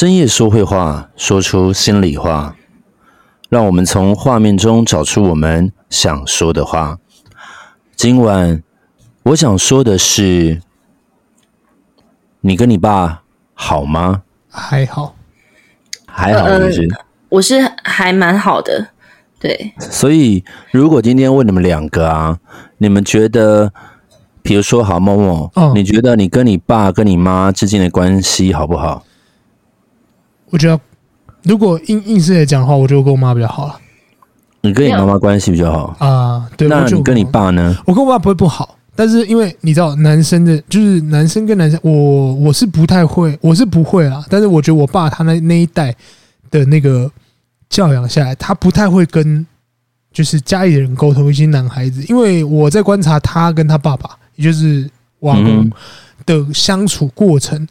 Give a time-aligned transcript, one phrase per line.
[0.00, 2.56] 深夜说会话，说出心里话，
[3.50, 6.96] 让我们从画面中找出我们想说的话。
[7.94, 8.62] 今晚
[9.24, 10.62] 我想说的是，
[12.40, 14.22] 你跟你爸好吗？
[14.48, 15.14] 还好，
[16.06, 16.80] 还好，是不是？
[16.84, 18.88] 呃，我是还蛮好的，
[19.38, 19.74] 对。
[19.78, 22.38] 所以，如果今天问你们两个啊，
[22.78, 23.70] 你们觉得，
[24.40, 29.04] 比如说，好，某某，哦，你觉得你跟你爸跟你妈之间的关系好不好？
[30.50, 30.78] 我觉得，
[31.44, 33.76] 如果硬硬是来讲的话，我觉得我跟我妈比较好了。
[34.62, 36.46] 你跟你妈妈关系比较好啊？
[36.56, 36.68] 对。
[36.68, 37.74] 那你跟你爸呢？
[37.86, 44.22] 我跟我爸不会不好，但是因为你知道，男生的，就是男生跟男生，我我是不太会，我是不会啦。
[44.28, 45.96] 但是我觉得我爸他那那一代
[46.50, 47.10] 的那个
[47.70, 49.46] 教养下来，他不太会跟
[50.12, 55.70] 就是家里的人沟通一些男孩子，因为我在观察他跟他爸爸，也就是我阿公
[56.26, 57.58] 的相处过程。
[57.62, 57.68] 嗯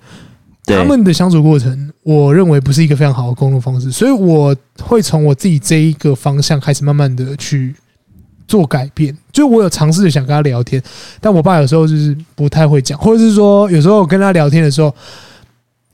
[0.78, 7.76] 他们的相处过程，我认为不是一个非常好的沟通方式，所以我会从我自己这一个方向开始，慢慢的去
[8.48, 9.16] 做改变。
[9.32, 10.82] 就我有尝试着想跟他聊天，
[11.22, 14.94] 但我爸有时候就是不太会讲，或者是说有时候我跟他聊天的时候，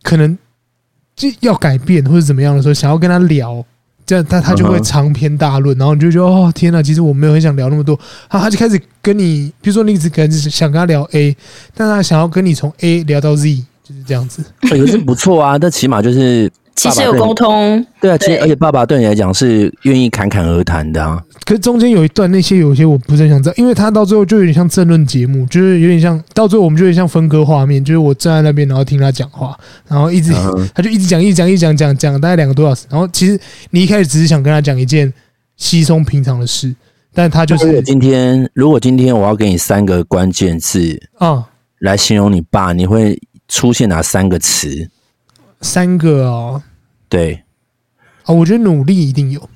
[0.04, 0.38] 可能
[1.16, 3.64] 就要改变或者怎么样的时候，想要跟他聊，
[4.06, 11.36] 这样他他就会长篇大论，然后你就觉得哦天哪，其实我没有很想聊那么多，他他就开始跟你，比如说你一直可能想跟他聊 A，
[11.74, 13.64] 但他想要跟你从 A 聊到 Z。
[13.88, 15.60] 就是这样子，也是不错啊。
[15.60, 18.18] 但起码就是 其实有沟通，对啊。
[18.18, 21.24] 其实而且爸爸对你来讲是愿意侃侃而谈的啊。
[21.46, 29.56] 可是中间有一段那些有些我不是很想知道，因为他到最后就有点像争论节目，就是有点像到最后我们就有点像分割画面，就是我站在那边然后听他讲话，
[29.88, 30.34] 然后一直
[30.74, 32.88] 他就一直讲一直讲一直讲讲讲大概两个多小时。
[32.90, 35.14] 然后其实你一开始只是想跟他讲一件
[35.56, 36.76] 稀松平常的事，
[37.14, 41.46] 但他就是今天如果今天我要给你三个关键字啊
[41.80, 43.18] 来形容你爸，你会？
[43.56, 44.92] 出现哪三个词？
[45.62, 46.62] 三个哦，
[47.08, 47.42] 对，
[48.26, 49.50] 啊，我觉得努力一定有。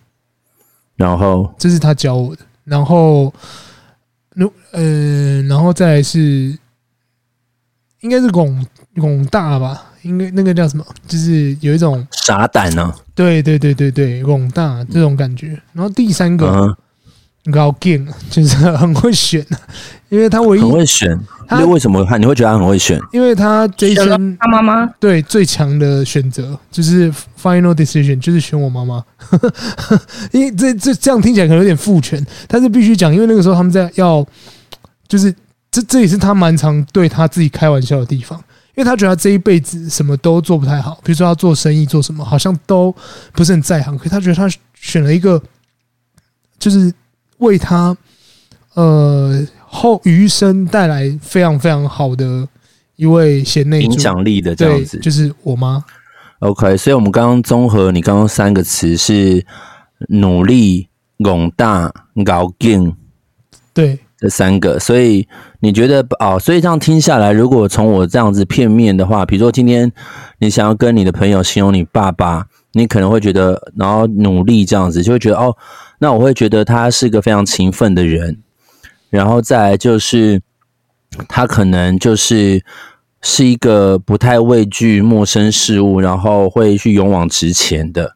[0.95, 2.45] 然后这是他教我的。
[2.63, 3.33] 然后
[4.35, 6.57] 努，呃，然后再来是，
[7.99, 8.65] 应该是广
[8.95, 9.91] 广大吧？
[10.03, 10.85] 应该那个叫什么？
[11.05, 12.95] 就是有一种傻胆呢？
[13.13, 15.61] 对对对对对，广大这种感觉。
[15.73, 16.47] 然后第三个。
[16.47, 16.77] 嗯
[17.51, 19.45] 高劲 就是很会选，
[20.09, 21.19] 因为他唯一很会选。
[21.51, 22.99] 那为什么他你会觉得他很会选？
[23.11, 27.11] 因为他这一生他妈妈对最强的选择就是
[27.41, 29.03] final decision，就是选我妈妈。
[30.31, 34.23] 因为这这这样听起来可能有点父权，但是必须讲，因为那个时候他们在要，
[35.07, 35.33] 就是
[35.71, 38.37] 这这也是他蛮常对他自己开玩笑的地方，
[38.75, 42.95] 因为他觉得他这一辈子什么都做不太好，比如说他做生意做什么好像都
[43.31, 45.41] 不是很在行，可是他觉得他选了一个
[46.59, 46.93] 就是。
[47.39, 47.95] 为他，
[48.75, 52.47] 呃，后余生带来非常非常好的
[52.95, 55.83] 一位贤内助，影响力的这样子，就是我妈。
[56.39, 59.45] OK，所以我们刚刚综合你刚刚三个词是
[60.07, 61.91] 努力、广大、
[62.25, 62.95] 高劲，
[63.73, 64.79] 对，这三个。
[64.79, 65.27] 所以
[65.59, 69.91] 你觉得哦，所以这样听下来，如果从我这样子片面的话，比如说今天
[70.39, 75.55] 你想要跟你的朋友形容你爸爸，你可能会觉得，然后努力这样子，就会觉得哦。
[75.99, 78.37] 那我会觉得他是个非常勤奋的人，
[79.09, 80.41] 然后再来就是
[81.27, 82.63] 他可能就是
[83.21, 88.15] 是一个不太畏惧陌生事物，然后会去勇往直前的。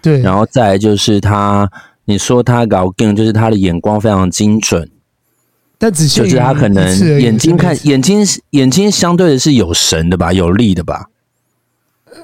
[0.00, 1.70] 对，然后再来就是他，
[2.06, 4.90] 你说他搞 game，就是他的眼光非常精准，
[5.78, 11.06] 但只是就是他可能眼睛看眼睛眼睛相对的是有神的吧，有力的吧，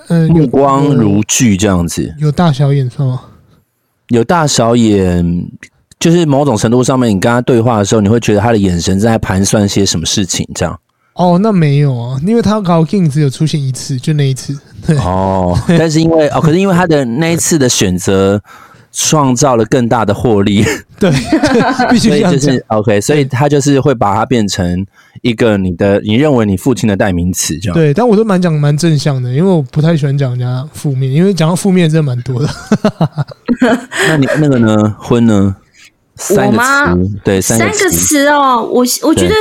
[0.09, 3.23] 嗯，目光如炬这样子，有大小眼是吗？
[4.09, 5.47] 有大小眼，
[5.99, 10.79] 就是某种程度上面，你跟他对话的时候，你会觉得他的眼神在盘算些什么事情，这样。
[11.15, 14.59] 哦，那没有啊，因为他搞 King 只有出现一次，就那一次。
[14.87, 18.41] 对哦，但是因为哦，可是因为他的那一次的选择。
[18.93, 20.65] 创造了更大的获利，
[20.99, 21.11] 对，
[21.91, 22.41] 必须这样讲。
[22.41, 24.85] 就是 OK，所以他就是会把它变成
[25.23, 27.75] 一个你的，你认为你父亲的代名词，这样。
[27.75, 32.49] 对，但我都蛮讲蛮正向的，因为我不太喜欢讲人家负面，因为讲到负面真的蛮多的。
[34.09, 34.97] 那你那个呢？
[34.99, 35.55] 婚呢？
[36.17, 38.69] 三个词，对，三个词哦。
[38.73, 39.35] 我我觉得，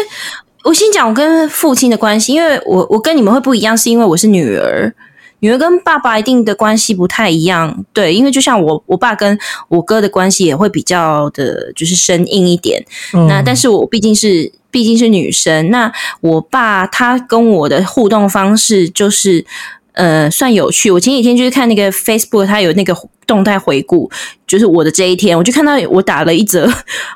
[0.63, 4.93] 我先讲我跟父亲的关系，因为我我跟你们会不一样，是因为我是女儿。
[5.39, 9.37] 女儿跟爸爸一定的关系不太一样，对，因为就像我，我爸跟
[9.67, 12.83] 我哥的关系也会比较的，就是生硬一点。
[13.13, 15.91] 嗯、那但是我毕竟是毕竟是女生，那
[16.21, 19.45] 我爸他跟我的互动方式就是
[19.93, 20.89] 呃算有趣。
[20.89, 22.95] 我前几天就是看那个 Facebook，它有那个
[23.27, 24.09] 动态回顾，
[24.47, 26.67] 就是我的这一天，我就看到我打了一则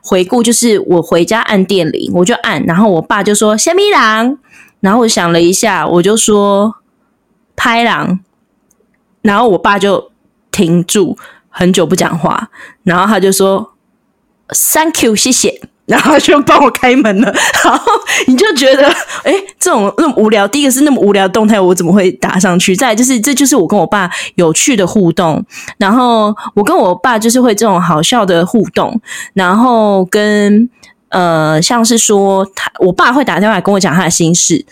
[0.04, 4.38] 回顾，就是我回家按电铃，我就按，然后我爸就说“虾米郎”，
[4.80, 6.76] 然后我想了一下，我就说。
[7.62, 8.20] 拍狼，
[9.22, 10.12] 然后我爸就
[10.50, 11.16] 停住，
[11.48, 12.50] 很久不讲话，
[12.82, 13.74] 然后他就说
[14.74, 15.62] “Thank you，谢谢”。
[15.86, 17.32] 然后就帮我开门了，
[17.64, 17.92] 然后
[18.26, 18.88] 你就觉得，
[19.24, 22.76] 哎，这种那么无聊，第一个是那么无聊的动态，我怎么会打上去？
[22.76, 25.46] 再来就是，这就是我跟我爸有趣的互动。
[25.78, 29.00] 然后我跟我爸就是会这种好笑的互动，
[29.36, 30.68] 然后跟
[31.10, 34.66] 呃，像是说他，我爸会打电话来跟我讲他的心事，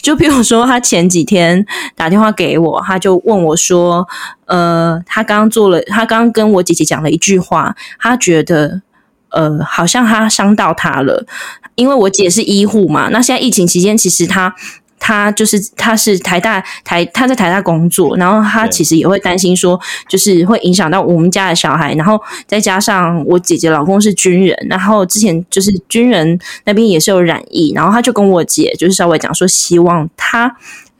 [0.00, 1.64] 就比如说他前几天
[1.94, 4.06] 打电话给我，他就问我说，
[4.46, 8.82] 呃，他刚刚做了，他刚刚跟我姐姐讲了一句话，他觉得。
[9.30, 11.26] 呃，好像他伤到他了，
[11.74, 13.10] 因为我姐是医护嘛。
[13.10, 14.54] 那现在疫情期间，其实他
[14.98, 19.78] 他就是他是台大台他在台大工作，然后他其实也会担心说，
[20.08, 21.94] 就是会影响到我们家的小孩。
[21.94, 30.56] 然后再加上我姐姐老公是军人，然后之前就是军人那边也是有染疫，然后他就跟我姐就是稍微讲说，希望她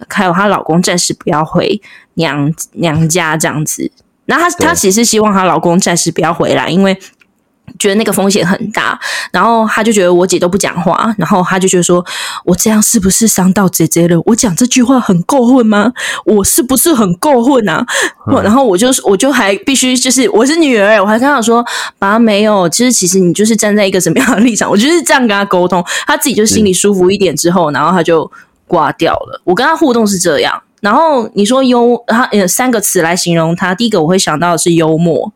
[0.09, 1.81] 还有她老公暂时不要回
[2.15, 3.91] 娘娘家这样子。
[4.27, 6.99] 那她她其实希望她老公暂时不要回来，因为。
[7.79, 8.99] 觉得那个风险很大，
[9.33, 12.05] 然后他就觉得我姐都不讲话，然后他就觉得说，
[12.45, 14.21] 我这样是不是伤到姐姐了？
[14.27, 15.93] 我讲这句话很够混吗？
[16.25, 17.85] 我是不是很够混啊？
[18.27, 21.65] 嗯、然后我就我就还必须就是我是女儿，我还跟他说，
[21.99, 24.69] 爸没有，其实其实你就是站在一个什么样的立场？
[24.71, 28.31] 我就是这样跟他沟通，他自己就心里舒服一点之后，然后他就
[28.67, 29.41] 挂掉了。
[29.45, 35.33] 我跟他互动是这样，然后你说幽，他呃三个词来形容他，第一个我会想到的是幽默。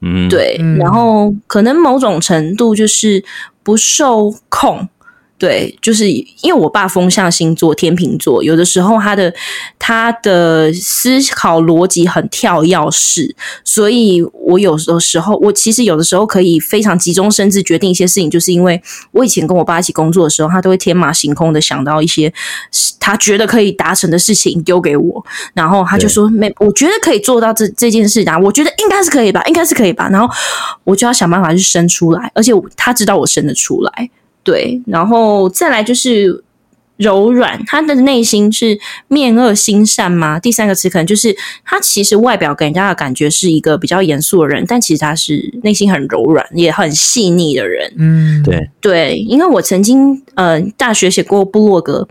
[0.00, 3.24] 嗯，对，然后可能某种程度就是
[3.62, 4.88] 不受控。
[5.38, 9.32] 对，就是因为我爸风象星座天秤座，有的时候他的
[9.78, 18.82] 他的思考逻辑很跳跃式，所以我有的时候我其实有的时候可以非常急中生智决定一些事情，就是因为
[19.12, 22.32] 我以前跟我爸一起工作的时候，他都会天马行空的想到一些
[22.98, 25.24] 他觉得可以达成的事情丢给我，
[25.54, 30.28] 然后他就说没，我觉得可以做到这这件事啊，我觉得应该是可以吧，应该是可以吧，然后
[30.82, 34.10] 我就要想办法去生出来，而且他知道我生得出来。
[34.48, 36.42] 对，然后再来就是
[36.96, 40.40] 柔软，他的内心是面恶心善吗？
[40.40, 41.36] 第三个词可能就是
[41.66, 47.92] 他其实外表给人家的感觉是一个比较严肃的人，但其实他是内心很柔软，也很细腻的人。
[47.98, 52.08] 嗯，对对，因为我曾经呃大学写过部落格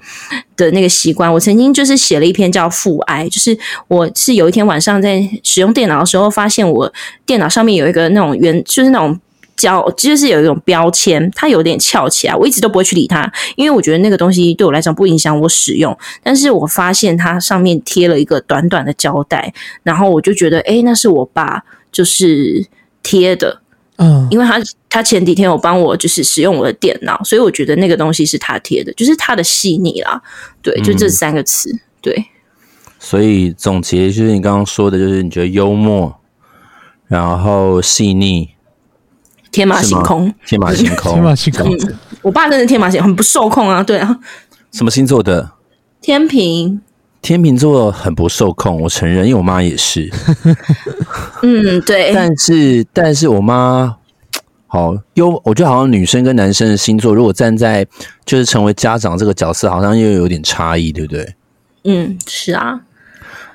[0.56, 3.58] 的那个习惯，我曾经就是写了一篇叫《父爱》，就是
[3.88, 6.94] 我是有一天晚上在使用电脑的时候，发现我
[7.26, 9.20] 电脑上面有一个那种圆，就是那种。
[9.58, 15.98] 胶就是有一种标签，它有点翘起来，我一直都不会去理它，因为我觉得那个东西对我来讲不影响我使用。
[16.24, 19.52] 但是我发现它上面贴了一个短短的胶带，
[19.82, 22.66] 然后我就觉得，诶，那是我爸就是
[23.02, 23.62] 贴的，
[23.98, 30.22] 嗯，因为他他前几天有帮我就是使用我的电脑，所以我觉得那个东西是他贴的，就是他的细腻啦，
[30.62, 32.26] 对，就这三个词，嗯、对。
[33.00, 36.16] 所以总结就是你刚刚说的，就是你觉得幽默，
[37.08, 38.50] 然后细腻。
[39.52, 41.72] 天马行空，天马行空，天马行空。
[41.74, 44.18] 嗯，我爸真的天马行空，很不受控啊，对啊。
[44.72, 45.52] 什么星座的？
[46.02, 46.82] 天平。
[47.20, 50.10] 天秤座很不受控，我承认，因为我妈也是。
[51.42, 52.14] 嗯，对。
[52.14, 53.98] 但是，但是我妈
[54.68, 57.86] 好幽，我觉得好像女生跟男生的星座，如果站在
[58.24, 61.36] 就是成为家长这个角色，好像又有点差异，对不对？
[61.86, 62.80] 嗯，是啊。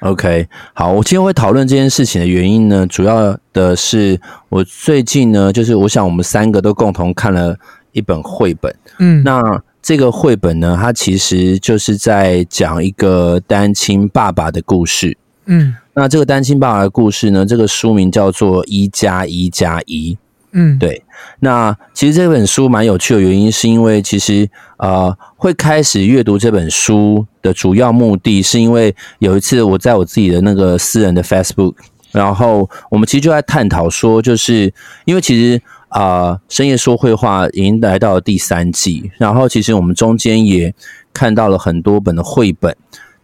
[0.03, 7.57] OK，好，我今天会讨论这件事情的原因呢，主要的是我最近呢，就是我想我们三个都共同看了
[7.93, 15.17] 一本绘本，嗯，那这个绘本呢，它其实就是在讲一个单亲爸爸的故事，
[15.47, 20.19] 嗯，那这个单亲爸爸的故事呢，这个书名叫做一加一加一，
[20.53, 21.03] 嗯，对，
[21.41, 27.27] 那其实这本书蛮有趣的原因，是因为其实呃，会开始阅读这本书。
[27.43, 31.75] 的主要目的是因为有一次我在我自己的那个私人的 Facebook，
[32.13, 34.73] 然后我们其实就在探讨说，就是
[35.07, 40.73] 因为其实啊、深夜说会话已经来到了第三季，然后其实我们中间也
[41.13, 42.77] 看到了很多本的绘本，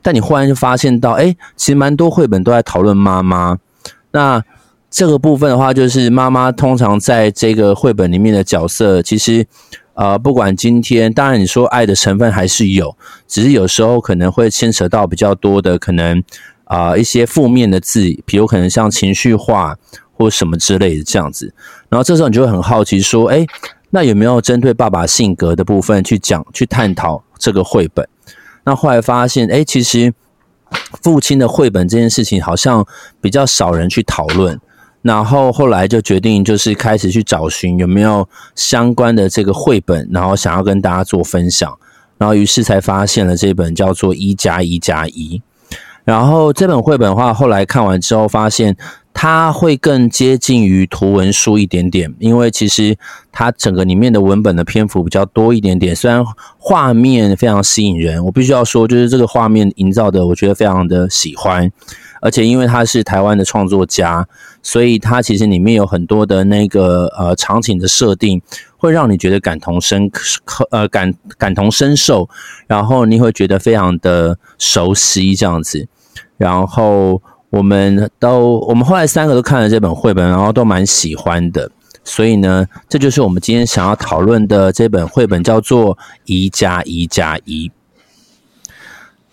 [0.03, 3.57] 但你忽然就发现到，哎，其实蛮多绘本都在讨论妈妈。
[4.11, 4.43] 那
[4.91, 9.47] 这个部分的话，就是妈妈通常在这个绘本里面的角色，其实。
[9.99, 16.23] 呃，不管今天，当然你说爱的成分还是有，只是有时候可能会牵扯到比较多的可能
[16.67, 19.77] 啊、一些负面的字，比如可能像情绪化
[20.13, 21.53] 或什么之类的这样子。
[21.89, 23.45] 然后这时候你就会很好奇说，哎，
[23.91, 28.09] 那有没有针对爸爸性格的部分去讲、去探讨这个绘本？
[28.63, 30.15] 那后来发现，哎，其实
[31.03, 32.87] 父亲的绘本这件事情好像
[33.21, 34.61] 比较少人去讨论。
[35.03, 41.77] 然后后来就决定，就是开始去找寻有没有相关的这个绘本，然后想要跟大家做分享。
[42.19, 45.41] 然后于是才发现了这本叫做《一加一加一》。
[46.05, 48.77] 然后这本绘本的话，后来看完之后发现。
[49.21, 52.97] 它会更接近于图文书一点点，因为其实
[53.33, 55.93] 它整个里面的文本的篇幅比较多一点点。
[55.97, 56.25] 虽然
[56.57, 61.69] 画面非常吸引人，我必须要说，就是这个画面营造的，我觉得非常的喜欢。
[62.21, 64.25] 而且因为他是台湾的创作家，
[64.63, 68.41] 所以他其实里面有很多的那个呃场景的设定，
[68.77, 70.09] 会让你觉得感同身
[70.71, 72.29] 呃感感同身受，
[72.69, 75.89] 然后你会觉得非常的熟悉这样子，
[76.37, 77.21] 然后。
[77.51, 81.71] 我们都，我们后来三个都看了这本绘本，然后都蛮喜欢的。
[82.05, 87.69] 所以呢，这就是我们今天想要讨论的这本绘本，叫做《一加一加一》。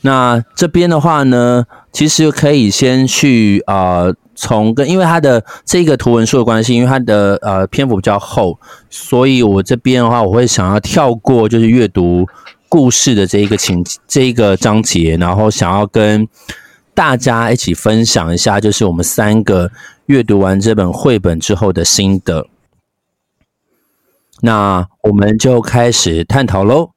[0.01, 8.57] 那这边的话呢，其实可以先去呃，从跟因为它的这个图文书的关系，因为它的呃篇幅比较厚，
[8.89, 12.25] 所以我这边的话，我会想要跳过就是阅读
[12.69, 16.25] 故事的这一个情这一个章节，然后想要跟。
[16.95, 19.69] 大家一起分享一下，就是我们三个
[20.05, 22.47] 阅读完这本绘本之后的心得。
[24.39, 26.91] 那我们就开始探讨喽。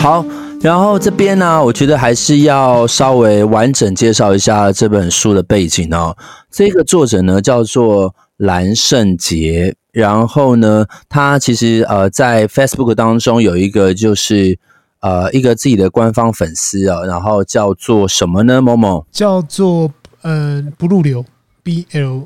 [0.00, 0.24] 好，
[0.60, 6.16] 然后这边呢，我觉得还是要稍微完整介绍一下这本书的背景哦。
[6.50, 9.76] 这个作者呢，叫做蓝圣杰。
[9.96, 14.58] 然后呢，他其实呃在 Facebook 当中有一个就是
[15.00, 18.60] 呃一个自己的官方粉丝啊，然后叫做什么呢？
[18.60, 21.24] 某某叫做呃不入流
[21.62, 22.24] B L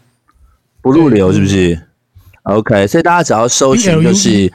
[0.83, 1.81] 不入流是不是
[2.43, 4.53] ？OK，所以大家只要搜寻就是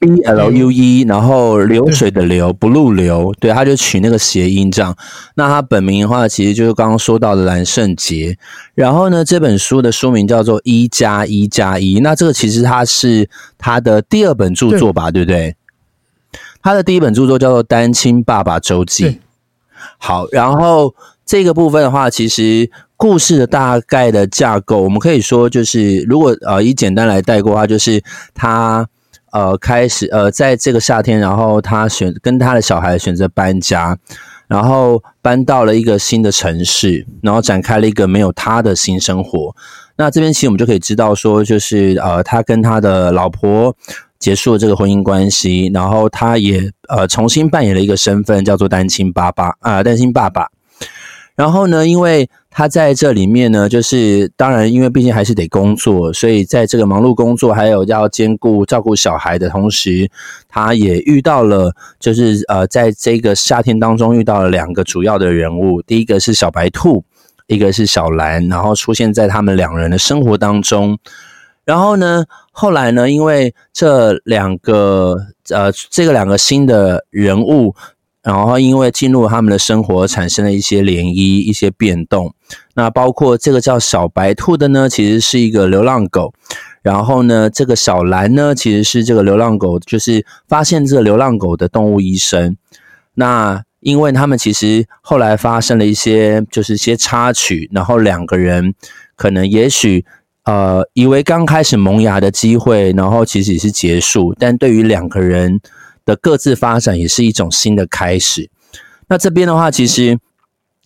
[0.00, 4.96] B L U E，然后流水的流不入流，对，他就取那个谐音这样。
[5.34, 8.38] 那他本名的话，其实就是刚刚说到的蓝圣杰。
[8.74, 11.98] 然后呢，这本书的书名叫做《一加一加一》。
[12.02, 13.28] 那这个其实他是
[13.58, 15.56] 他的第二本著作吧，对，对不对？
[16.62, 19.04] 他的第一本著作叫做《单亲爸爸周记》。
[19.98, 20.94] 好，然后
[21.26, 28.02] 这个部分的话，其实故事的大概的架构，我们可以说就是，如果呃以简单来带过的话，就是
[28.32, 28.88] 他。
[29.32, 33.96] 呃，开始呃，在这个夏天，然后他选跟他的小孩选择搬家，
[34.48, 39.54] 然后搬到了一个新的城市，然后展开了一个没有他的新生活。
[39.96, 43.76] 那这边其实我们就可以知道说，就是呃，他跟他的老婆
[44.18, 50.48] 结束了这个婚姻关系，然后他也呃重新扮演了一个身份，叫做单亲爸爸啊，单亲爸爸。
[51.36, 60.10] 然后呢，因为他在这里面呢，就是当然，因为毕竟还是得工作，所以在这个忙碌工作，还有要兼顾照顾小孩的同时，
[60.48, 67.04] 他也遇到了，就是呃，在这个夏天当中遇到了两个主要的人物，第一个是小白兔，
[67.46, 70.98] 一个是小蓝，然后出现在他们两人的生活当中。
[71.64, 75.16] 然后呢，后来呢，因为这两个
[75.50, 77.76] 呃，这个两个新的人物。
[78.22, 82.34] 然后，因为进入他们的生活，产生了一些涟漪、一些变动。
[82.74, 86.34] 那包括这个叫小白兔的呢，其实是一个流浪狗。
[86.82, 92.58] 然后呢，这个小蓝呢，其实是这个流浪狗，就是发现这个流浪狗的动物医生。
[93.14, 97.70] 那因为他们其实后来发生了一些，就是些插曲。
[97.72, 98.74] 然后两个人
[99.16, 100.04] 可能也许
[100.44, 104.34] 呃，以为刚开始萌芽的机会，然后其实也是结束。
[104.38, 105.58] 但对于两个人。
[106.04, 108.50] 的各自发展也是一种新的开始。
[109.08, 110.18] 那这边的话，其实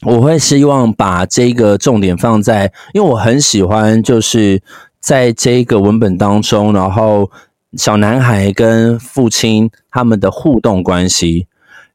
[0.03, 4.63] 我会希望把这个重点放在，因为我很喜欢，就是
[4.99, 7.31] 在这个文本当中，然后
[7.77, 11.47] 小男孩跟父亲他们的互动关系，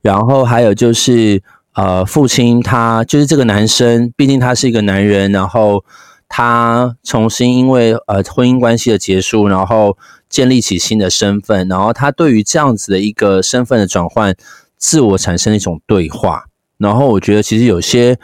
[0.01, 1.41] 然后还有就是
[1.73, 5.83] 呃，父亲他就是这个男生，毕竟他是一个男人，然后
[6.27, 9.97] 他重新因为呃婚姻关系的结束，然后。
[10.29, 14.35] 建立起新的身份，然后他对于这样子的一个身份的转换，
[14.77, 16.45] 自我产生一种对话。
[16.77, 18.17] 然后我觉得其实有些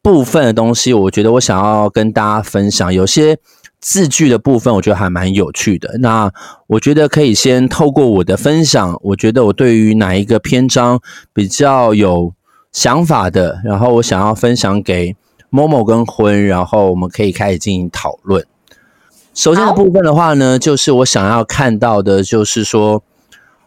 [0.00, 2.94] 部分的东西，我觉得我想要跟大家分享。
[2.94, 3.36] 有些
[3.80, 5.98] 字句的部分，我觉得还蛮有趣的。
[5.98, 6.32] 那
[6.68, 11.00] 我觉得可以先透过我的分享，我觉得我对于哪一个篇章
[11.34, 12.32] 比较有
[12.72, 15.14] 想法的，然后我想要分享给
[15.50, 18.46] 某某跟婚，然后我们可以开始进行讨论。
[19.38, 23.04] 首先的部分的话呢，就是我想要看到的，就是说，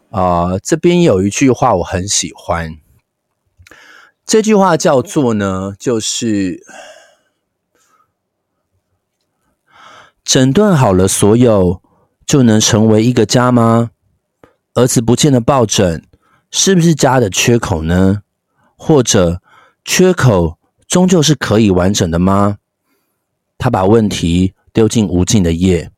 [0.10, 2.76] 呃，这边有一句话我很喜欢，
[4.26, 6.62] 这句话叫做呢，就是
[10.26, 11.82] 整顿好了所有，
[12.26, 13.92] 就能成为一个家吗？
[14.74, 16.04] 儿子不见的抱枕，
[16.50, 18.24] 是不是家的缺口呢？
[18.76, 19.42] 或者
[19.86, 22.58] 缺口终究是可以完整的吗？
[23.58, 24.54] 他把问题。
[24.74, 25.90] 丢进无尽的夜，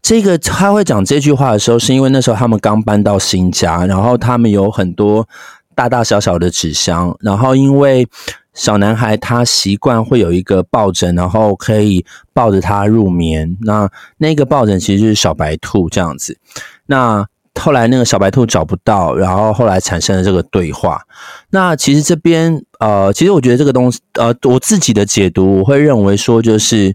[0.00, 5.28] 这个他会讲这句话的时候，是因为那时候他们刚搬到新家，然后他们有很多
[5.74, 8.08] 大大小小的纸箱，然后因为
[8.54, 13.56] 小男孩他习惯会有一个抱枕，然后可以抱着他入眠。
[13.60, 16.38] 那那个抱枕其实就是小白兔这样子。
[16.86, 17.26] 那
[17.60, 21.02] 后来那个小白兔找不到，然后后来产生了这个对话。
[21.50, 26.94] 那其实这边呃，其实我觉得这个东西呃，我自己的解读，我会认为说就是。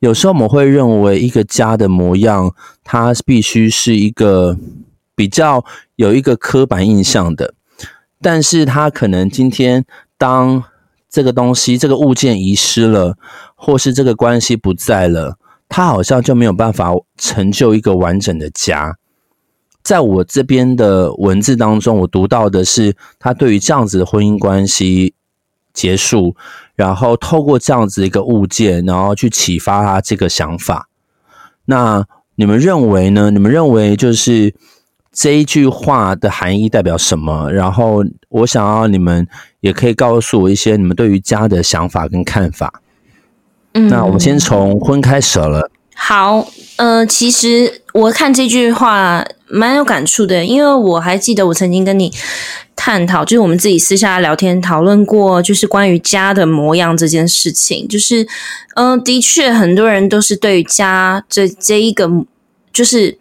[0.00, 4.58] 有时候我们会认为一个家的模样，它必须是一个
[5.14, 5.64] 比较
[5.96, 7.54] 有一个刻板印象的，
[8.20, 9.84] 但是它可能今天
[10.18, 10.62] 当
[11.08, 13.16] 这个东西、这个物件遗失了，
[13.54, 15.38] 或是这个关系不在了，
[15.68, 18.98] 它好像就没有办法成就一个完整的家。
[19.82, 25.14] 在我这边的文字当中，我读到的是他对于这样子的婚姻关系
[25.72, 26.36] 结束。
[26.76, 30.88] 然后透过这样子一个物件，然后去启发他这个想法。
[31.64, 32.04] 那
[32.36, 33.30] 你们认为呢？
[33.30, 34.54] 你们认为就是
[35.10, 37.50] 这一句话的含义代表什么？
[37.50, 39.26] 然后我想要你们
[39.60, 42.82] 也可以告诉我一些你们对于家的想法跟看法。
[43.72, 45.70] 嗯，那我们先从婚开始了。
[45.94, 52.12] 好，呃，其实我看这句话蛮有感触的，因为我还记得我曾经跟你
[52.74, 57.88] 探讨，就是我们自己私下聊天讨论过，就是关于家的模样这件事情。
[57.88, 58.26] 就是，
[58.74, 62.10] 嗯、的确，很多人都是对于家这这一个，
[62.74, 63.16] 就是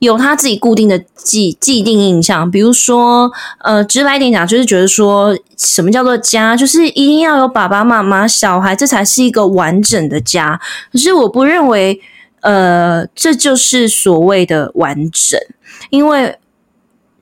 [0.00, 2.50] 有他自己固定的既既定印象。
[2.50, 3.32] 比如说，
[3.64, 10.60] 呃，直白点讲，就是觉得说什么叫做家，就是一定要有爸爸妈妈、小孩，这才是一个完整的家。
[10.92, 11.98] 可是我不认为。
[12.48, 15.38] 呃，这就是所谓的完整，
[15.90, 16.38] 因为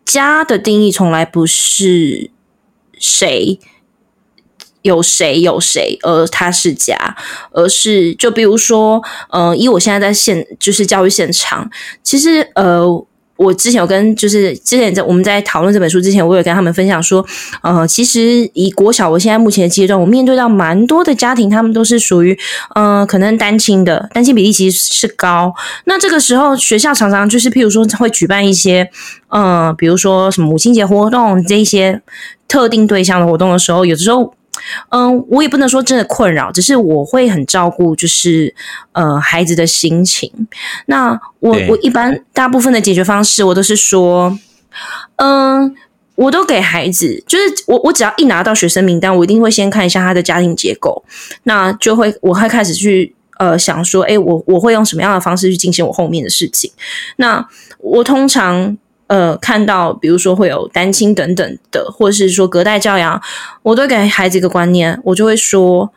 [0.05, 2.31] 家的定义从来不是
[2.97, 3.59] 谁
[4.83, 7.17] 有谁有谁，而他是家，
[7.51, 11.69] 而是就比如说，呃，以我现在在现就是教育现场，
[12.05, 13.05] 其实呃。
[13.37, 17.25] 我之前有跟，就是之前在我们在讨论这本书之前，我有跟他们分享说，
[17.63, 22.37] 呃，其实以国小我现在目前的阶段，我面对到蛮多的家庭，他们都是属于，
[22.75, 25.53] 呃，可能单亲的，单亲比例其实是高。
[25.85, 28.89] 那这个时候，学校常常就是，譬如说会举办一些，
[29.29, 32.01] 呃，比如说什么母亲节活动这一些
[32.49, 34.35] 特定对象的活动的时候，有的时候。
[34.91, 38.55] 嗯，我也不能说真的困扰，只是我会很照顾，就是
[38.93, 40.31] 呃孩子的心情。
[40.87, 44.39] 那我我一般大部分的解决方式，我都是说，
[45.17, 45.75] 嗯，
[46.15, 51.05] 我都给孩子，就是我我只要一拿到学生名单，我一定会先看一下他的家庭结构，
[51.45, 56.71] 那就会我会开始去呃想说，诶，我我会用什么样的方式去进行我后面的事情。
[57.17, 57.47] 那
[57.79, 58.77] 我通常。
[59.09, 63.23] 呃，看到比如说会有单亲等等的，或者是说隔代教养，
[63.63, 65.93] 我都给孩子一个观念，我就会说，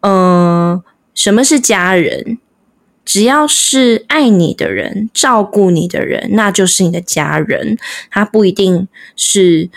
[0.00, 0.82] 嗯、
[1.14, 2.38] 什么是家人？
[3.04, 7.76] 只要是爱你的人、照顾你的人，那就是你的家人。
[8.10, 9.68] 他不一定是，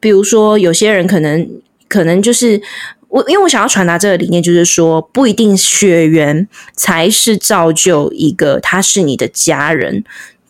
[0.00, 1.48] 比如说有些人可能
[1.88, 2.60] 可能就是
[3.08, 10.04] 我，因为我想要传达这个理念，就是说不一定血缘才是造就一个他是你的家人。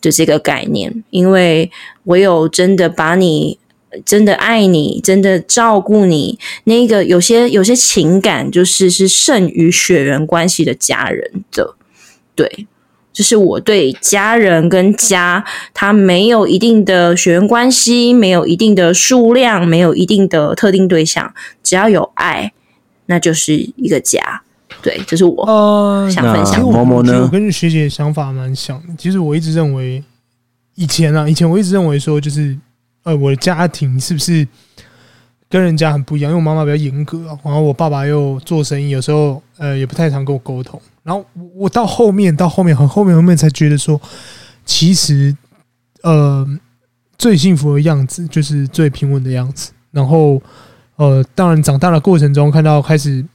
[0.05, 1.71] 就这个概念，因为
[2.03, 3.57] 唯有真的把你、
[4.05, 11.75] 真的爱你、真的照顾你，那个有些有些情感，就是是胜于血缘关系的家人的。
[12.35, 12.67] 对，
[13.11, 22.53] 就是我对家人跟家，他没有一定的血缘关系，没有一定的数量，没有一定的特定对象，只要有爱，
[23.07, 24.43] 那就是一个家。
[24.85, 25.43] 对，这是我
[26.11, 26.61] 想分享。
[26.61, 28.93] 某某呢，我跟学姐想法蛮像的。
[28.95, 30.03] 其实我一直认为，
[30.75, 32.55] 以前啊，以前我一直认为说，就是
[33.01, 34.47] 呃，我的家庭是不是
[35.49, 36.31] 跟人家很不一样？
[36.31, 40.79] 因为我妈妈比较严格，然后我爸爸又做生意，有时候呃也不太常跟我沟通。
[41.01, 43.99] 然后我到后面，到后面很后面后面才觉得说，
[44.65, 45.35] 其实
[46.03, 46.47] 呃
[47.17, 49.71] 最幸福的样子就是最平稳的样子。
[49.89, 50.39] 然后
[50.97, 53.25] 呃，当然长大的过程中，看到开始。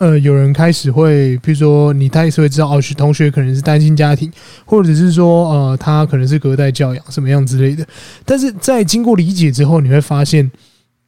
[0.00, 4.32] 呃，有人开始会，比如说你开始会知道哦，同学可能是单亲家庭，
[4.64, 7.86] 或者是说呃，他可能是隔代教养什么样之类的。
[8.24, 10.50] 但是在经过理解之后，你会发现，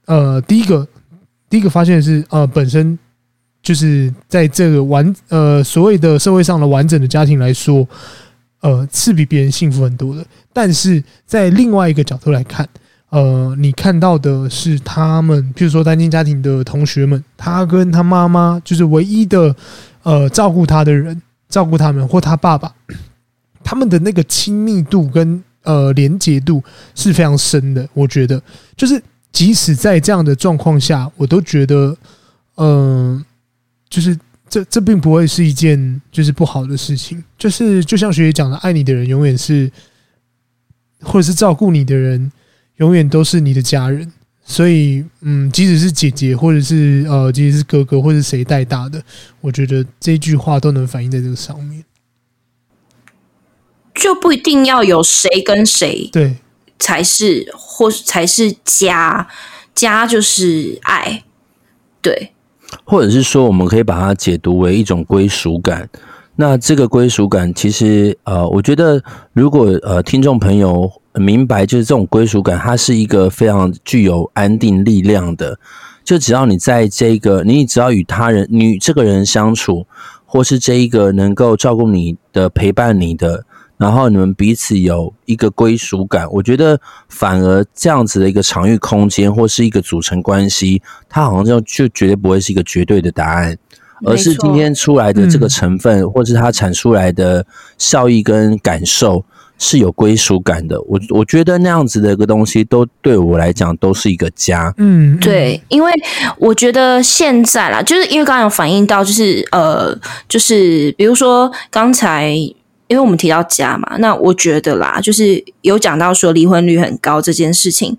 [0.04, 0.86] 呃，第一个，
[1.48, 2.98] 第一个发现是呃，本身
[3.62, 7.88] 就是在这个完呃所谓的社会上的完整的家庭来说，
[8.60, 10.22] 呃，是比别人幸福很多的。
[10.52, 12.68] 但是在另外一个角度来看。
[13.12, 19.54] 呃，你看到的是他们，譬如说单亲家庭的同学们，他跟他妈妈就是唯一的
[20.02, 22.74] 呃照顾他的人，照顾他们或他爸爸，
[23.62, 27.86] 他们的那个亲密度跟呃连结度是非常深的。
[27.92, 28.42] 我觉得，
[28.78, 28.98] 就是
[29.30, 31.94] 即使在这样的状况下，我都觉得，
[32.56, 33.22] 嗯、
[33.90, 37.22] 就是这这并不会是一件就是不好的事情。
[37.36, 39.70] 就是就像学姐讲的，爱你的人永远是，
[41.02, 42.32] 或者是照顾你的人
[42.82, 44.12] 永远都是你的家人。
[44.44, 49.00] 所以，嗯，即使是姐姐，或者是呃，即使是哥哥，或者是谁带大的，
[49.40, 51.84] 我觉得这句话都能反映在这个上面。
[53.94, 56.36] 就不一定要有谁跟谁，对，
[56.76, 59.28] 才是或才是家，
[59.76, 61.22] 家就是爱，
[62.02, 62.32] 对，
[62.84, 65.88] 或者是说，我们可以把它解读为一种归属感。
[66.34, 69.00] 那这个归属感，其实呃，我觉得
[69.32, 75.58] 如果呃，听众朋友明白，就是这种归属感，它是一个非常具有安定力量的。
[76.04, 79.86] 就只要你在这个，你只要与他人、你这个人相处，
[80.24, 83.44] 或是这一个能够照顾你的、陪伴你的。
[83.78, 93.56] 然后你们彼此有一个归属感，我觉得反而这样子的一个场域空间或是一个组成关系，它好像就就绝对不会是一个绝对的答案，
[94.04, 97.44] 而是今天出来的这个成分，或是它产出来的
[97.76, 99.24] 效益跟感受
[99.62, 100.76] 是有归属感的。
[100.82, 104.74] 我我觉得那样子的一个东西，都对我来讲都是一个家。
[104.76, 105.92] 嗯，对，因为
[106.36, 109.96] 我觉得现在啦，就是因为刚刚有反映到，就是呃，
[110.28, 112.36] 就是比如说刚才。
[112.88, 117.96] 因为我们提到家嘛，那我觉得啦，就是有讲到说离婚率很高这件事情。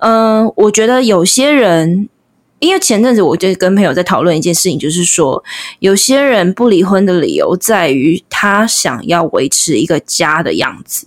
[0.00, 2.10] 嗯、呃，我觉得有些人，
[2.64, 5.42] 因为前阵子我就跟朋友在讨论一件事情，就是说
[5.80, 11.06] 有些人不离婚的理由在于他想要维持一个家的样子。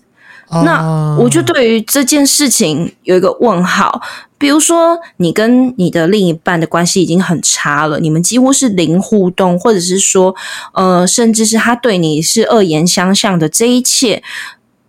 [0.49, 4.01] 那我就对于这件事情有一个问号。
[4.39, 10.35] 比如说，你跟你的另一半的关系已经很差了，你们几乎是零互动，或者是说，
[10.73, 14.21] 呃，甚至是他对你是恶言相向的，这一切，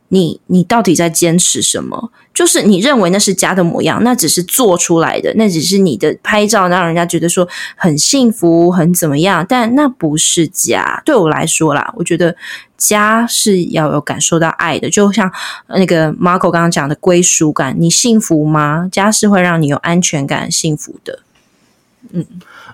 [0.09, 2.11] 你你到底在坚持什么？
[2.39, 11.03] 就是你认为那是家的模样，那只是做出来的，那只是你的拍照，让人家觉得说很幸福，很怎么样，但那不是家。
[11.05, 12.37] 对我来说啦，我觉得
[12.77, 15.29] 家是要有感受到爱的，就像
[15.67, 18.89] 那个 Marco 刚刚讲的归属感，你幸福吗？
[18.93, 21.19] 家是会让你有安全感、幸福的。
[22.13, 22.25] 嗯，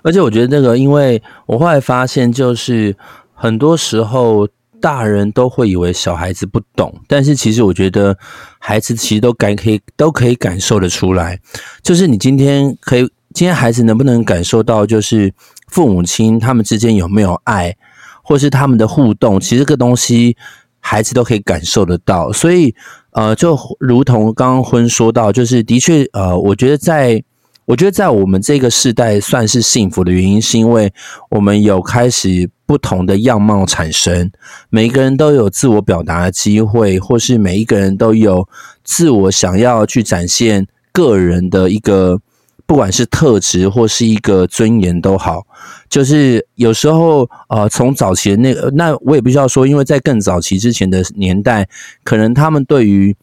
[0.03, 2.95] 而且我觉得这个，因为我后来发现，就是
[3.33, 4.47] 很多时候。
[4.85, 8.15] 大人都会以为小孩子不懂，但是其实我觉得
[8.59, 11.39] 孩子其实都感可以都可以感受得出来。
[11.81, 13.01] 就是你今天可以，
[13.33, 15.33] 今天孩子能不能感受到，就是
[15.69, 17.75] 父母亲他们之间有没有爱，
[18.21, 20.37] 或是他们的互动，其实这个东西
[20.79, 22.31] 孩子都可以感受得到。
[22.31, 22.75] 所以，
[23.13, 27.23] 呃，就如同刚刚婚说到，就是的确，呃，我觉得在。
[27.67, 30.93] 我觉得在我们这个世代算是幸福的原因，是因为
[31.31, 34.31] 我们有开始不同的样貌产生，
[34.69, 38.47] 每一个人都有自我表达的机会，或是每一个人都有
[38.83, 42.19] 自我想要去展现个人的一个，
[42.65, 45.43] 不管是特质或是一个尊严都好。
[45.87, 51.69] 就是有时候，呃，从早期的那，那我也不需要说，因为在更早期之前的年代，
[52.03, 53.15] 可能他们对于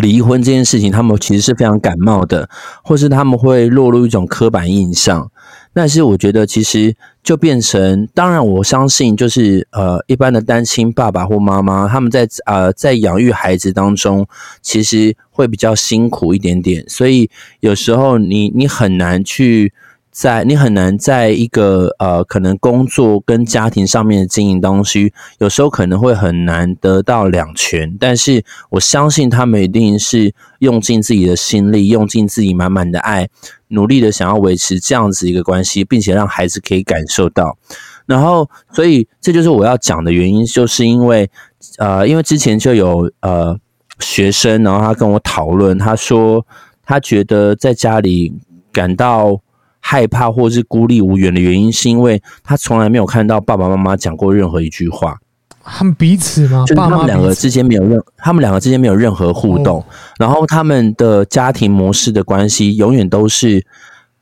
[0.00, 2.48] 离婚这件事情，他们其实是非常感冒的，
[2.84, 5.30] 或是他们会落入一种刻板印象。
[5.74, 14.26] 但是我觉得，其实就变成，当然我相信，就是呃，一般的单亲爸爸或妈妈，他们在呃在养育孩子当中，
[14.60, 16.84] 其实会比较辛苦一点点。
[16.88, 17.30] 所以
[17.60, 19.72] 有时候你你很难去。
[20.12, 27.96] 在你很难在一个呃，可能工作跟家庭上面的经营东西，有时候可能会很难得到两全。
[27.98, 33.26] 但是我相信他们一定是用尽自己的心力，用尽自己满满的爱，
[33.68, 37.56] 努力的想要维持这样子一个关系，并且让孩子可以感受到。
[38.04, 41.30] 然后，所以这就是我要讲的原因，就是因为
[41.78, 43.58] 呃，因为之前就有呃
[43.98, 46.46] 学生，然后他跟我讨论，他说
[46.84, 48.34] 他觉得在家里
[48.70, 49.40] 感到。
[49.84, 55.18] 害怕或是孤立无援的原因，是因为他从来没有看到爸爸妈妈讲过任何一句话。
[55.64, 56.64] 他们彼此吗？
[56.66, 59.80] 就是他们两个之间没有任，他们两个之间没有任何互动。
[59.80, 59.84] 哦。
[60.18, 63.66] 然后他们的家庭模式的关系，永远都是，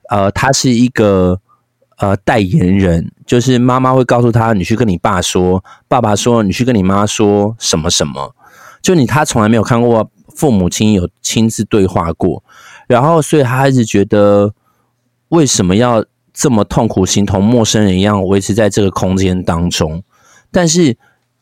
[0.09, 1.39] 呃，他是一个
[1.99, 8.35] 呃代言人，就是妈妈会告诉他，你去跟你爸说，爸爸说，你去跟你妈说什么什么。
[8.83, 12.43] 就你，他从来没有看过父母亲有亲自对话过。
[12.87, 14.53] 然后，所以他一直觉得。
[15.31, 20.03] 为什么要这么痛苦，形同陌生人一样维持在这个空间当中？
[20.51, 20.97] 但是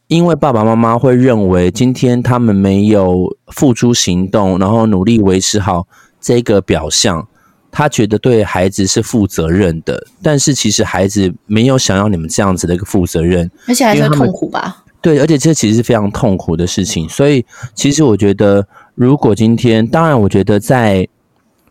[0.09, 5.87] 因为爸爸妈妈会认为，今天他们没有付诸行动，然后努力维持好
[6.21, 7.27] 这个表象，
[7.71, 10.07] 他觉得对孩子是负责任的。
[10.23, 14.85] 但是其实孩子没有想要你们这样子的一个负责任，而且还是痛苦吧？
[15.01, 17.09] 对，而且这其实是非常痛苦的事情。
[17.09, 21.09] 所以其实我觉得，如果今天，当然，我觉得在。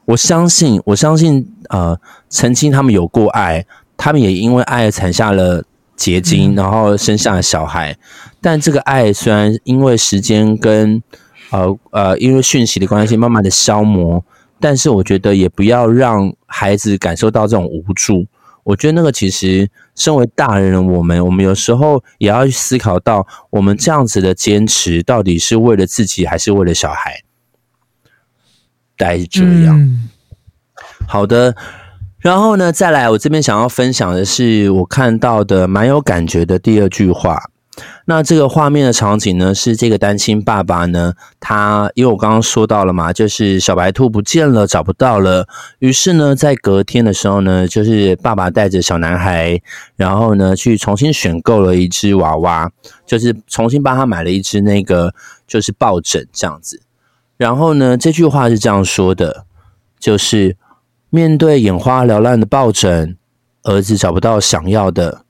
[0.07, 3.65] 我相信，我相信，呃，曾经他们有过爱，
[3.97, 5.65] 他们也因为爱而产下了
[5.97, 7.97] 结晶，然后生下了小孩。
[8.39, 11.03] 但这个爱虽然因为时间跟
[11.49, 14.23] 呃呃因为讯息的关系慢慢的消磨，
[14.61, 18.25] 但是我觉得也不要让孩子感受到这种无助。
[18.63, 27.21] 我觉得那个其实身为大人的我们，我们有时候也要去思考到，我们这样子的坚持到底是为了自己还是为了小孩？
[28.97, 29.79] 大概是这样。
[29.79, 30.09] 嗯、
[31.07, 31.55] 好的。
[32.19, 37.51] 然后呢，再来，我这边想要分享的是我看到的蛮有感觉的第二句话。
[38.05, 45.47] 那这个画面的场景呢，是这个单亲爸爸呢，他因为我刚刚说到了嘛，就是小白兔不见了，找不到了。
[45.77, 49.61] 于是呢，在隔天的时候呢，就是爸爸带着小男孩，
[49.95, 52.71] 然后呢，去重新选购了一只娃娃，
[53.05, 55.13] 就是重新帮他买了一只那个
[55.45, 56.81] 就是抱枕这样子。
[57.37, 59.45] 然后呢，这句话是这样说的，
[59.97, 60.57] 就是。
[61.09, 63.17] 面对眼花缭乱的抱枕，
[63.63, 65.23] 儿子找不到想要的，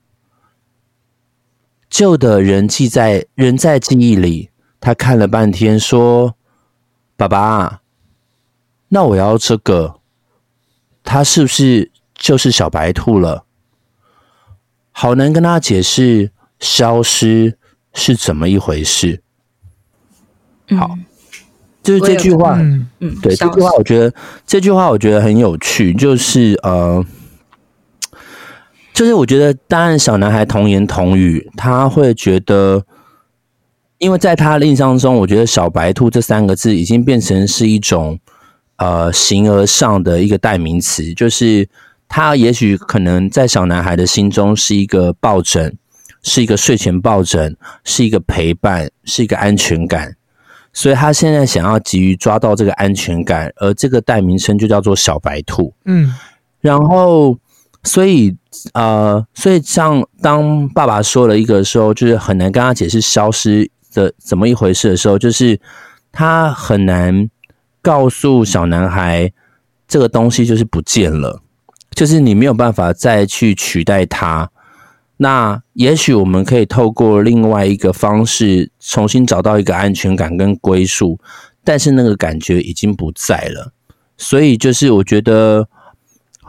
[1.88, 4.50] 旧的人记在人在记忆里。
[4.80, 6.36] 他看了半天，说
[7.15, 7.82] ：“爸爸，
[8.88, 10.00] 那我要这个，
[11.04, 13.46] 他是不是就是小白兔了？”
[14.91, 17.60] 好难跟他解释消失
[17.93, 19.22] 是怎么一回事。
[20.76, 20.96] 好。
[20.96, 21.06] 嗯
[21.88, 24.13] 就是这句话，嗯，嗯对，这句话我觉得
[24.45, 27.02] 这句话我觉得很有趣，就是呃，
[28.93, 32.84] 就是我觉得当然小男孩童言童语，他会觉得，
[34.00, 38.19] 因为在他的印象中，我觉得小白兔这三个字已经变成是一种
[38.76, 41.69] 呃形而上的一个代名词，就是
[42.10, 45.73] 他也许可能在小男孩的心中是一个抱枕，
[46.21, 50.17] 是一个睡前抱枕，是一个陪伴，是一个安全感。
[50.78, 55.74] 所以他现在想要急于抓到这个安全感，而这个代名称就叫做小白兔。
[55.86, 56.13] 嗯，
[56.62, 57.36] 然后，
[57.82, 58.38] 所以，
[58.76, 65.60] 呃，所以像当爸爸说了一个时候，就是很难跟他解释消失的怎么一回事的时候，就是
[66.12, 67.28] 他很难
[67.82, 69.32] 告诉小男孩
[69.88, 71.42] 这个东西就是不见了，
[71.90, 74.48] 就是你没有办法再去取代它。
[75.18, 81.20] 那也许我们可以透过另外一个方式重新找到一个安全感跟归宿，
[81.64, 83.74] 但是那个感觉已经不在了。
[84.16, 85.68] 所以就是我觉得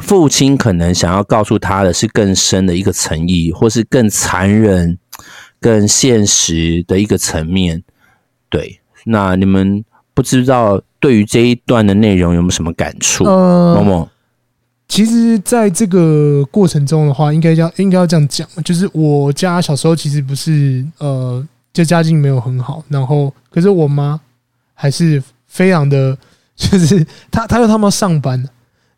[0.01, 4.99] 父亲可能想要告诉他的是更深的一个层意，或是更残忍、
[5.61, 7.83] 更现实的一个层面。
[8.51, 13.25] 对，那你们不知道对于这一段的内容有没有什么感触？
[13.25, 14.09] 呃，某某。
[14.89, 24.19] 其实，在这个过程中的话，应该要应该要这样讲，就是我家小时候其实不是呃，就家境没有很好，然后可是我妈
[24.73, 26.17] 还是非常的，
[26.57, 28.43] 就是她她说他们要上班，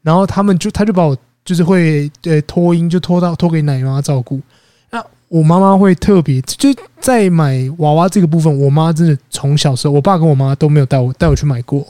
[0.01, 4.41] 然后他们就她就把我就是会呃托婴就托到托给奶妈照顾，
[4.91, 6.69] 那我妈妈会特别就
[7.01, 11.85] 在买娃娃这个部分，我妈真的从小时候，我爸跟我妈都没有带我带我去买过。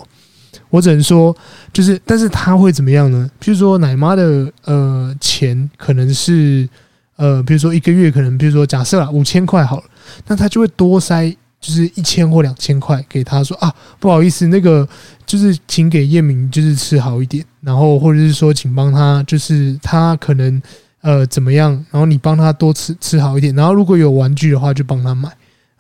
[0.71, 1.37] 我只能说，
[1.73, 3.31] 就是，但是他会怎么样呢？
[3.43, 6.69] 譬如说，奶妈的呃钱可能是
[7.17, 9.85] 呃，比如说一个月可能，比如说假设啦五千块好了，
[10.27, 11.29] 那他就会多塞
[11.61, 14.89] 就是一千或两千块给他说啊，不好意思，那个
[15.27, 20.63] 就是请给叶明就是吃好一点，然后或者是说请帮他就是他可能
[21.01, 25.29] 呃怎么样，然后你帮他多吃吃好一点，然后如果有玩具的话就帮他买。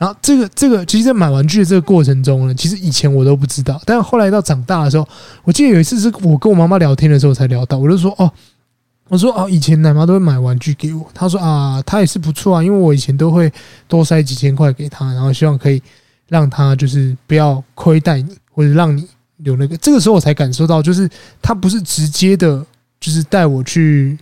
[0.00, 5.06] 然后这个这个，其实，在买玩具的这个过程中呢，其实以前我都不知道，但是后来到长大的时候，
[5.44, 8.32] 我记得有一次是我跟我妈妈聊天的时候才聊到，我就说哦，
[9.08, 13.52] 我说哦，以前奶妈都会买玩具给我，她说啊，她也是不错啊，因为我以前都会
[13.86, 15.82] 多塞几千块给她，然后希望可以
[16.28, 19.06] 让她就是不要亏待你，或者让你
[19.44, 19.76] 有那个。
[19.76, 21.06] 这个时候我才感受到，就是
[21.42, 22.64] 她不是直接的，
[22.98, 24.18] 就是带我去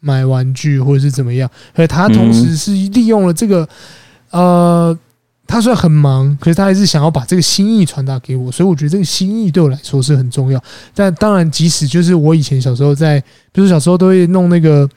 [0.00, 3.68] 买玩具或者是怎么样，而她同时是利用了这个
[4.30, 4.98] 呃。
[5.52, 10.58] 他虽然很忙，可是他还是想要把这个心意传达给我，所以我觉得这个心意对我来说是很重要。
[10.94, 13.20] 但当然，即使就是我以前小时候在，
[13.52, 14.88] 比如小时候都会弄那个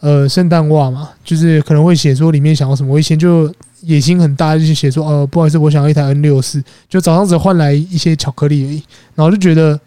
[0.00, 2.90] 呃圣诞袜嘛，就是可能会写说里面想要什么。
[2.90, 3.52] 我以前就
[3.82, 8.82] 野心很大，就写说哦，不好意思，我想要一台 N 六四，就早上只换来一些巧克力而已。
[9.14, 9.78] 然后就觉得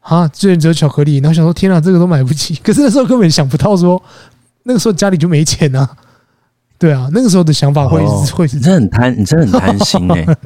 [0.00, 2.54] 啊，这只有巧克力，然后想说天啊，这个都买不起。
[2.62, 4.02] 可是那时候根本想不到说，
[4.62, 5.86] 那个时候家里就没钱啊。
[6.78, 10.36] 对啊，那个时候的想法会、哦、会是，你真的很贪，你真的很贪心哎、欸！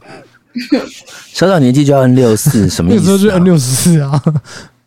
[1.32, 3.04] 小小年纪就要 N 六四，什么意思、啊？
[3.06, 4.22] 那个时候就 N 六十四啊！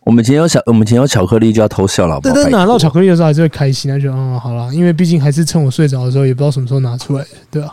[0.01, 2.19] 我们以前有小，我们以前有巧克力就要偷笑了。
[2.19, 7.71] 对，但拿到巧克力的时候还是会开心，那就嗯，好了，因为毕竟还是趁我睡着的时候，也不知道什么时候拿出来的，对啊。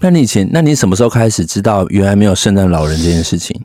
[0.00, 3.58] 那你以前，那你什么时候开始知道原来没有圣诞老人这件事情？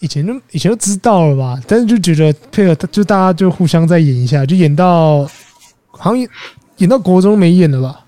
[0.00, 5.26] 以前就以前就知道了吧，但是就觉得配合就大家就互相再演一下，就演到
[5.90, 6.26] 好像。
[6.78, 8.00] 演到国中没演了吧？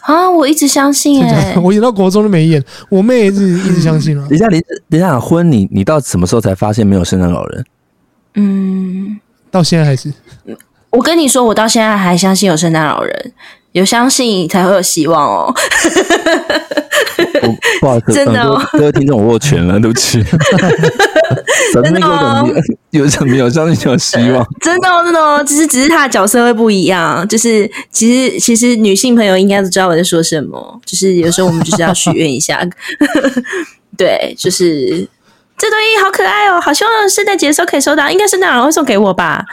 [0.00, 4.26] 啊，我一直相信哎、欸， 我演到国中都没演，我妹也是一直相信啊。
[4.28, 7.64] 等一下，你等一下婚你你到什么时候才发现没有圣诞老人？
[8.34, 10.12] 嗯，到现在还是。
[10.90, 13.32] 我跟你说，我到现在还相信有圣诞老人，
[13.72, 15.54] 有相信才会有希望哦。
[17.80, 20.24] 不好意思， 真的、哦，各位听众，我握拳了，对不起。
[21.82, 22.48] 真的哦，
[22.90, 24.46] 有什么有相信有希望？
[24.60, 27.26] 真的哦，真的哦，只是只是他的角色会不一样。
[27.28, 30.80] 就是其实其实女性朋友应该都知道我在说什么。
[30.84, 32.60] 就是有时候我们就是要许愿一下。
[33.96, 35.06] 对，就是
[35.58, 39.44] 这东西好可爱哦，好希望圣诞节的时候可以收到，应该圣诞老人会送给我吧。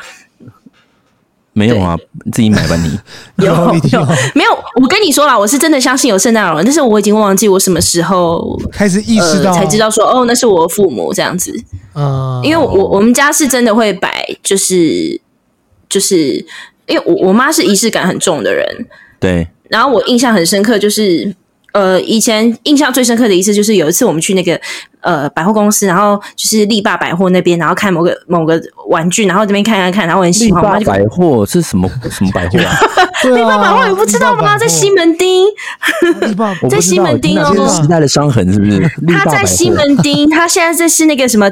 [1.57, 1.97] 没有啊，
[2.31, 2.99] 自己买吧你。
[3.43, 3.51] 有
[3.91, 4.51] 有没有？
[4.79, 11.51] 我跟你说啦，我是真的相信有圣诞老人，但是我已经忘记我什么时候开始意识到、呃，才知道说哦，那是我父母这样子。
[11.95, 15.19] 嗯，因为我我们家是真的会摆，就是
[15.89, 16.45] 就是
[16.85, 18.85] 因为我我妈是仪式感很重的人，
[19.19, 19.47] 对。
[19.69, 21.35] 然后我印象很深刻，就是。
[21.77, 24.59] 呃，以前印象最深刻的一次就是有一次我们去那个
[25.01, 28.59] 呃百货公司，然后就是力霸百货那边，然后看某个某个
[28.89, 30.63] 玩具，然后这边看看看，然后我很喜欢。
[30.79, 32.73] 力霸百货是什么 什么百货啊？
[33.35, 34.57] 力霸百货你不知道吗？
[34.57, 35.45] 在西门町。
[36.69, 37.67] 在西门町哦。
[37.81, 38.91] 时代的伤痕是不是？
[39.07, 41.51] 他在西门町，他现在这是那个什么？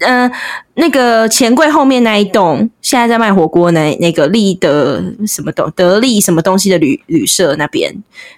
[0.00, 0.30] 嗯、
[0.74, 7.90] 那个钱柜后面那一栋，现在在卖火锅那那个利德什么东得利什么东西的旅旅社那边，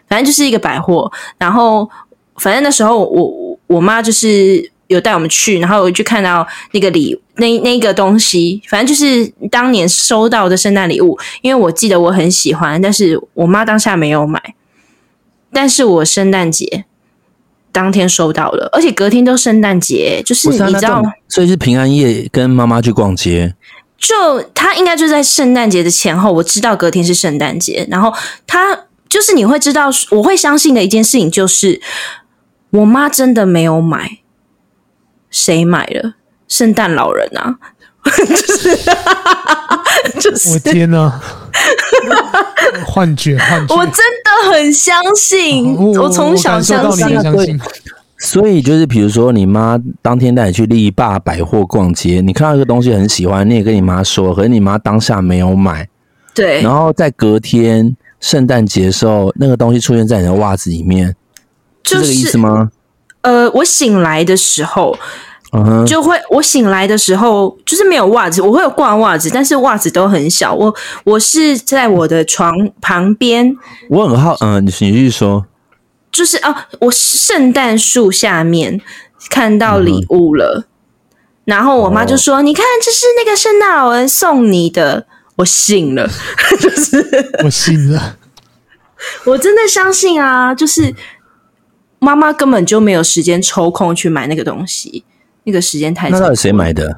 [0.09, 1.11] 反正就是一个百货。
[1.37, 1.91] 然后
[2.37, 14.41] 反正那时候我我妈就是有带我们去，然后我就看到那个礼那那个东西，反正就是当年收到的圣诞礼物，因为我记得我很喜欢，但是我妈当下没有买，
[15.53, 16.85] 但是我圣诞节。
[17.73, 23.55] 当天收到了，而且隔天都圣诞节，就是你知道，所以是平安夜跟妈妈去逛街。
[23.97, 24.15] 就
[24.55, 28.13] 他应该就在圣诞节的前后，我知道隔天是圣诞节，然后
[28.47, 31.81] 他就是你会知道，我会相信的一件事情就是，
[32.71, 34.19] 我妈真的没有买，
[35.31, 36.15] 谁买了？
[36.47, 37.59] 圣诞老人啊，
[38.29, 38.79] 就是
[40.21, 41.21] 就是，我天哪！
[42.87, 43.75] 幻觉，幻觉！
[43.75, 47.61] 我真的很相信，哦、我从小相信，相信。
[48.19, 55.89] 所以就是，比如说，你妈当天带你去力霸百货逛街，你看到一个东西很喜欢，你也跟你妈说，可是你妈当下没有买。
[56.35, 56.61] 对。
[56.63, 61.15] 然后在隔天圣诞节的时候，那个东西出现在你的袜子里面，
[61.83, 62.71] 就是、是这个意思吗？
[63.23, 64.97] 呃，我醒来的时候。
[65.87, 70.53] 就会，我醒来的时候就是没有袜子，我会有挂袜子，但是袜子都很小。
[70.53, 73.57] 我我是在我的床旁边，
[73.89, 75.47] 我很好，嗯，你你继续说，
[76.13, 78.81] 就是哦，我圣诞树下面
[79.31, 80.69] 看到礼物了，嗯、
[81.47, 85.07] 然后我妈就说：“哦、你看，这是那个圣诞老人送你的。”
[85.39, 86.11] 我信了，
[86.59, 88.17] 就是我信了，
[89.25, 90.53] 我真的相信啊！
[90.53, 90.93] 就是
[92.01, 95.05] 妈妈根本就没有时间抽空去买那个东西。
[95.49, 96.95] 那个时间太长，那到底谁买的？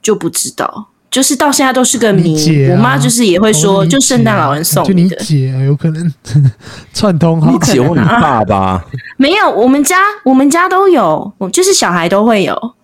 [0.00, 2.68] 就不知道，就是到现在都是个谜。
[2.68, 6.14] 啊、我妈就是也会说，就圣诞老人送你的，就你姐、啊、有可能
[6.94, 7.50] 串通好。
[7.50, 8.84] 你姐或你爸爸？
[9.18, 12.74] 没有，我们家我们家都有，就是小孩都会有。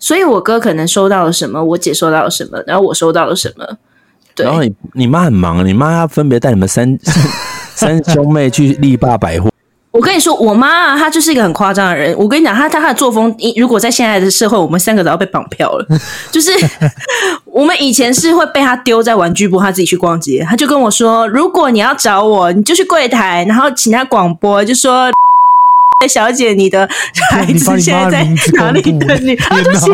[0.00, 3.78] 所以我哥可能收到了什么，我姐收到了什么，然后我收到了什么。
[4.34, 6.98] 对，然后你你妈很忙，你妈要分别带你们三
[7.74, 9.48] 三兄妹去力霸百货。
[9.98, 12.16] 我跟你说，我妈啊，她就是一个很夸张的人。
[12.16, 15.84] 我跟你讲，她她她的作风，如果在现在的社会，我们三个都要被绑票了。
[16.30, 16.52] 就是
[17.44, 20.46] 我们以前是会被她丢在玩具部，她自己去逛街。
[20.48, 25.10] 她就跟我说，如果你要找我，你就去柜台，然后请她广播，就说：
[26.08, 26.88] “小姐，你的
[27.32, 29.90] 孩子现在在哪里等你？”啊，对不起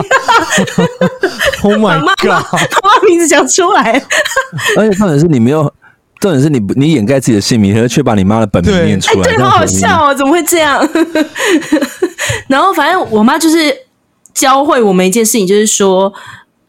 [1.63, 4.03] ，Oh my god，把妈名字讲出来。
[4.77, 5.73] 而且重点是你没有。
[6.25, 10.15] 重点是你你掩盖自己的姓名，却把你妈的本名念出来，对，欸、对，好好笑哦！
[10.15, 10.81] 怎么会这样？
[12.49, 13.77] 然后反正我妈就是
[14.33, 16.11] 教会我们一件事情，就是说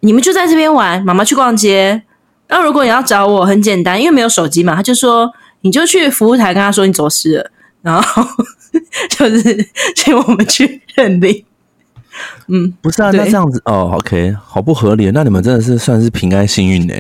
[0.02, 2.04] 你们就在这边玩，妈妈去逛街。
[2.48, 7.50] 然后如果你要找我，很简单，因为没有手机嘛，她就说你就去服务台跟她说你走失了，
[7.82, 8.28] 然后
[9.10, 11.46] 就是请我们去认领。
[12.50, 15.10] 嗯，不是啊，那这样子哦，OK，好不合理。
[15.12, 16.94] 那你们真的是算是平安幸运呢。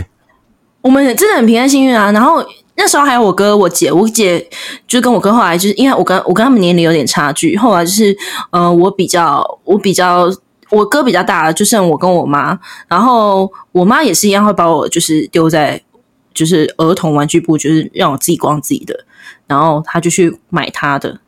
[0.85, 2.11] 我们真的很平安幸运啊！
[2.11, 4.47] 然后那时候还有我哥、我姐，我姐
[4.87, 8.15] 就跟我哥后来就是因为我跟我跟他们年龄有点差距，后来就是
[8.51, 10.31] 呃，我比较我比较
[10.69, 15.81] 我哥比较大了，就剩我跟我妈，然后我妈也是一样会把我就是丢在
[16.35, 19.05] 就是儿童玩具部，就是让我自己逛自己的，
[19.47, 21.19] 然后她就去买她的。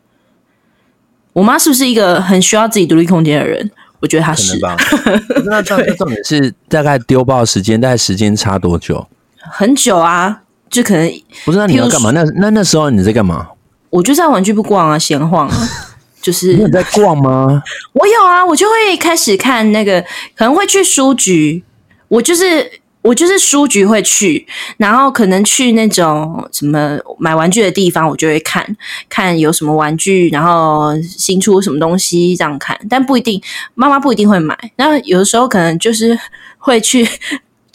[1.33, 3.71] 我妈是不是一个很需要自己独立空间的人？
[4.01, 4.59] 我觉得她是。
[4.59, 4.77] 吧。
[5.49, 9.07] 那重点是大概丢包时间，大概时间差多久？
[9.51, 12.11] 很久啊，就可能不是那你要干嘛？
[12.11, 13.47] 那那那时候你在干嘛？
[13.89, 15.55] 我就在玩具部逛啊，闲晃啊，
[16.21, 17.61] 就是你在逛吗？
[17.93, 20.01] 我有啊，我就会开始看那个，
[20.35, 21.63] 可能会去书局，
[22.07, 22.79] 我就是。
[23.03, 24.45] 我就是书局会去，
[24.75, 28.65] 然后可能去那种什么买玩具的地方，我就会看
[29.07, 33.41] 看有什么玩具，然后新出什么东西这样看，但不一定，
[33.75, 34.57] 妈妈不一定会买。
[34.75, 36.19] 那有的时候可能就是
[36.57, 37.07] 会去，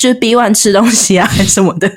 [0.02, 1.88] 就是 B1 吃东西啊， 还是什么的。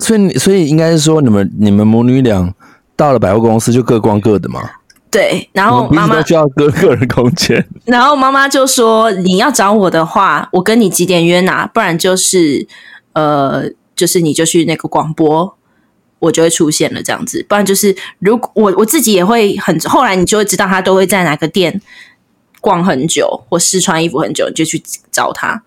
[0.00, 2.54] 所以，所以应该是说，你们你们母女俩
[2.96, 4.62] 到了百货公司就各逛各的嘛？
[5.10, 7.62] 对，然后妈妈需要个个人空间。
[7.84, 11.66] 然后妈妈就说：“你要找我的话，我跟你几点约哪？
[11.66, 12.66] 不然就是
[13.12, 15.54] 呃，就是你就去那个广播，
[16.18, 17.44] 我就会出现了这样子。
[17.46, 21.78] 不然就是如果我我自己也会很，后来你就会知道他都会在哪个店
[22.62, 24.82] 逛很久，或试穿衣服很久，你就去
[25.12, 25.62] 找他。”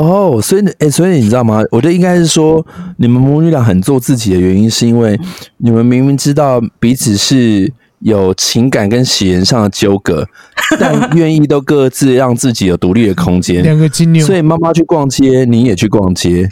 [0.00, 1.62] 哦，所以哎，所以你知道吗？
[1.70, 2.64] 我觉得应该是说，
[2.98, 5.18] 你们母女俩很做自己的原因，是因为
[5.58, 7.72] 你们明明知道彼此是。
[8.00, 10.24] 有情感跟血缘上的纠葛，
[10.78, 13.62] 但愿意都各自让自己有独立的空间。
[13.62, 16.46] 两个金牛，所以妈妈去逛街，你也去逛街，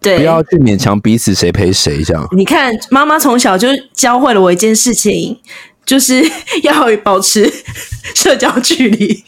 [0.00, 2.26] 对，不要去勉强彼此谁陪谁这样。
[2.36, 5.38] 你看，妈妈从小就教会了我一件事情，
[5.86, 6.20] 就是
[6.64, 7.50] 要保持
[8.16, 9.22] 社交距离，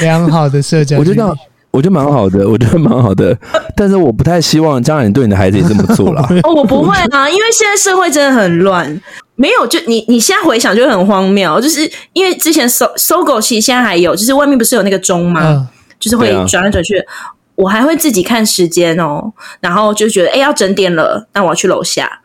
[0.00, 1.10] 良好的社交距离。
[1.10, 1.34] 我觉得，
[1.78, 3.38] 我觉得蛮好的， 我觉得蛮好的。
[3.76, 6.26] 但是我不太希望将来你对你的孩子也这么做啦。
[6.42, 9.00] 哦，我不会啊，因为现在社会真的很乱。
[9.36, 15.40] 没有，就你你现在回想就很荒谬，就是因为之前搜搜狗其实现在还有，就是外面不是有那个钟吗？
[15.44, 15.68] 嗯、
[16.00, 22.20] 就是会转来转去，啊、我还会自己看时间哦，然后就觉得哎要整点了，那我要去楼下，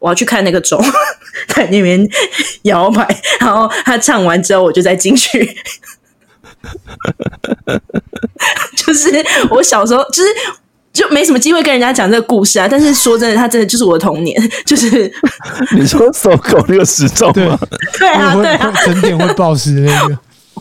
[0.00, 0.82] 我要去看那个钟
[1.54, 2.04] 在那边
[2.62, 3.06] 摇摆，
[3.38, 5.56] 然后他唱完之后我就再进去，
[8.76, 9.10] 就是
[9.50, 10.28] 我小时候就是。
[10.92, 12.66] 就没什么机会跟人家讲这个故事啊！
[12.68, 14.36] 但是说真的，他真的就是我的童年，
[14.66, 15.10] 就是
[15.76, 17.56] 你说搜狗那个时钟吗？
[17.96, 20.18] 对啊，对啊，整点会报时的那个。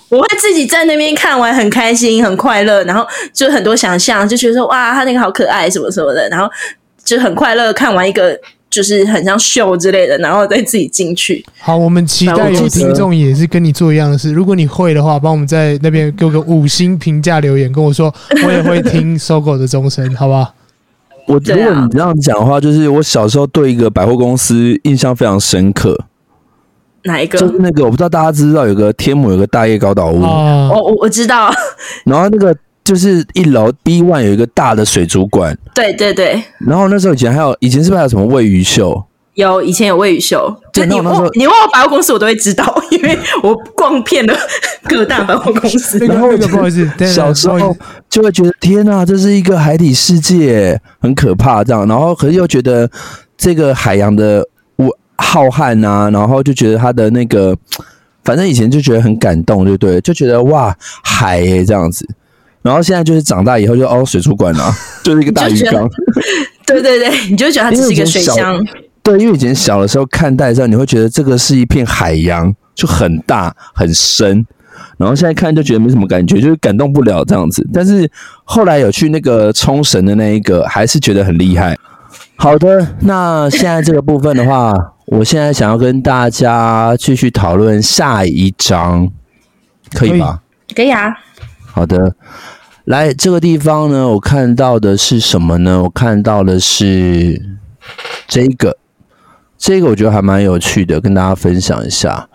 [0.09, 6.47] 我会自己在那边看完，很开心，很快乐，然后就很多想象，就觉得说哇，他那个好可爱，什么什么的，然后
[7.03, 8.39] 就很快乐，看完一个。
[8.79, 11.43] 就是很像秀之类的，然后再自己进去。
[11.59, 14.31] 好，我们期待有听众也是跟你做一样的事。
[14.31, 18.13] 如果你会的话，帮我们在那边给我个五星评价留言，跟我说
[18.45, 20.53] 我也会听搜狗的钟声，好不好？
[21.27, 26.05] 我如果你这样讲的话，就是我小时候对一个百货公司印象非常深刻。
[27.03, 27.37] 哪一个？
[27.37, 30.23] 就是那个，我不知道大家知不知道有个天母有个大叶高岛屋。
[30.23, 31.51] 哦，我我知道。
[32.05, 32.55] 然后那个。
[32.89, 36.41] 就是一楼 B one 有一个大的水族馆，对对对。
[36.57, 39.05] 然后那时候以前还有，以前是不是还有什么喂鱼秀？
[39.35, 40.51] 有，以前有喂鱼秀。
[40.73, 44.33] 就你问你问我百货公司，我都会知道，因为我逛遍了
[44.89, 45.99] 各大百货公司。
[45.99, 47.77] 然后不好意思， 小时候
[48.09, 51.87] 就会觉得天哪，这是一个海底世界，很可怕这样。
[51.87, 52.89] 然后可是又觉得
[53.37, 54.43] 这个海洋的
[55.15, 57.55] 浩瀚啊，然后就觉得它的那个，
[58.23, 60.01] 反正以前就觉得很感动，对不对？
[60.01, 62.03] 就觉得哇，海诶这样子。
[62.61, 65.89] 然后现在就是长大以后就哦，水族馆啊， 就是一个大鱼缸。
[66.67, 68.63] 对对对，你就会觉得它只是一个水箱。
[69.01, 74.45] 对，因为以前小的时候看待的时候，你会觉得这个是一片海洋，就很大很深。
[74.97, 77.67] 然后现在看就觉得没什么感觉，就是感动不了这样子。
[77.73, 78.09] 但是
[78.43, 81.75] 后来有去那个冲绳的那一个，还是觉得很厉害。
[82.35, 84.73] 好的，那现在这个部分的话，
[85.07, 89.09] 我现在想要跟大家继续讨论下一章，
[89.93, 90.41] 可以吗？
[90.75, 91.13] 可以啊。
[91.79, 92.13] 好的，
[92.83, 95.81] 来这个地方呢，我看到的是什么呢？
[95.83, 97.41] 我看到的是
[98.27, 98.77] 这个，
[99.57, 102.27] 这个我觉得还蛮有趣的，跟大家分享一下。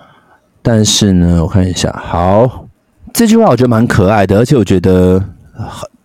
[0.62, 2.66] 但是呢，我看一下，好，
[3.12, 5.22] 这句话我觉得蛮可爱的，而且我觉得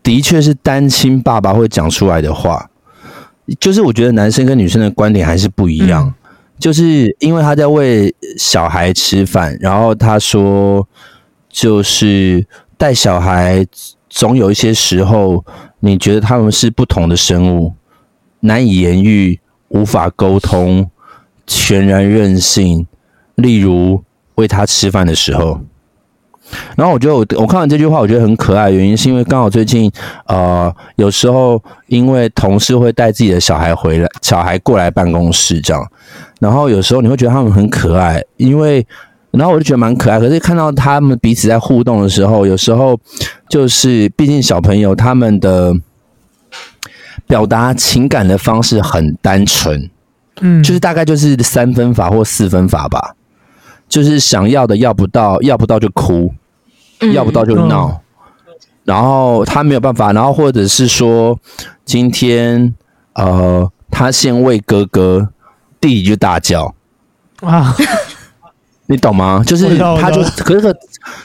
[0.04, 2.70] 的确是单亲爸爸会讲出来的话。
[3.58, 6.14] 就是我觉得男生跟女生的观点还是不一样，嗯、
[6.60, 10.86] 就是因为他在喂小孩吃饭，然后他说
[11.48, 12.46] 就是。
[12.80, 13.68] 带小孩
[14.10, 15.44] 总有一些时候，
[15.82, 17.74] 你觉得他们是不同的生物，
[18.40, 20.90] 难以言喻，无法沟通，
[21.46, 22.88] 全然任性。
[23.36, 24.02] 例如
[24.36, 25.60] 喂他吃饭的时候，
[26.78, 28.72] 然后我觉得我我看完这句话，我觉得很可爱。
[28.72, 29.92] 原因是因为刚好最近
[30.28, 35.86] 呃，有时候因为同事会带自己的小孩回来，小孩过来办公室这样，
[36.40, 38.88] 然后有时候你会觉得他们很可爱，因为。
[39.32, 43.00] 然后我就觉得蛮可爱，可是看到他们彼此在互动的时候，有时候
[43.48, 45.74] 就是毕竟小朋友他们的
[47.28, 49.90] 表达情感的方式很单纯，
[50.42, 53.16] 嗯，就是大概就是三分法或四分法吧，
[53.88, 56.34] 就是想要的要不到，要不到就哭，
[57.14, 58.02] 要不到就闹，
[58.48, 58.54] 嗯，
[58.84, 61.40] 然后他没有办法，然后或者是说
[61.86, 62.74] 今天
[63.14, 65.30] 呃，他先喂哥哥，
[65.80, 66.74] 弟弟就大叫。
[67.42, 67.76] 啊，
[68.90, 69.42] 你懂吗？
[69.46, 70.76] 就是他就可是个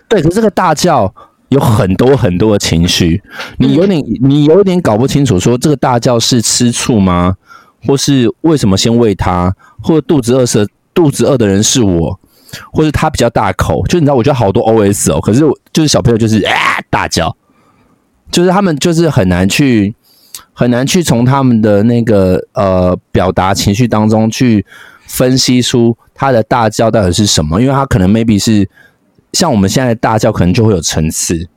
[0.06, 1.12] 对，可是这个大叫
[1.48, 3.22] 有很多很多的情绪，
[3.58, 7.34] 你有点你有点搞不清楚，说这个大叫是吃醋吗？
[7.86, 9.52] 或是为什么先喂他？
[9.82, 12.20] 或者肚子饿是肚子饿的人是我？
[12.72, 13.82] 或者他比较大口？
[13.86, 15.40] 就你知道，我觉得好多 OS 哦，可是
[15.72, 16.52] 就是小朋友就是啊
[16.90, 17.34] 大叫，
[18.30, 19.94] 就是他们就是很难去。
[20.56, 24.64] 很难去从他们的那个呃表达情绪当中去
[25.14, 28.68] 分析出他的大叫到底是什么，因为他可能 maybe 是
[29.32, 31.48] 像我们现在的大叫，可能就会有层次，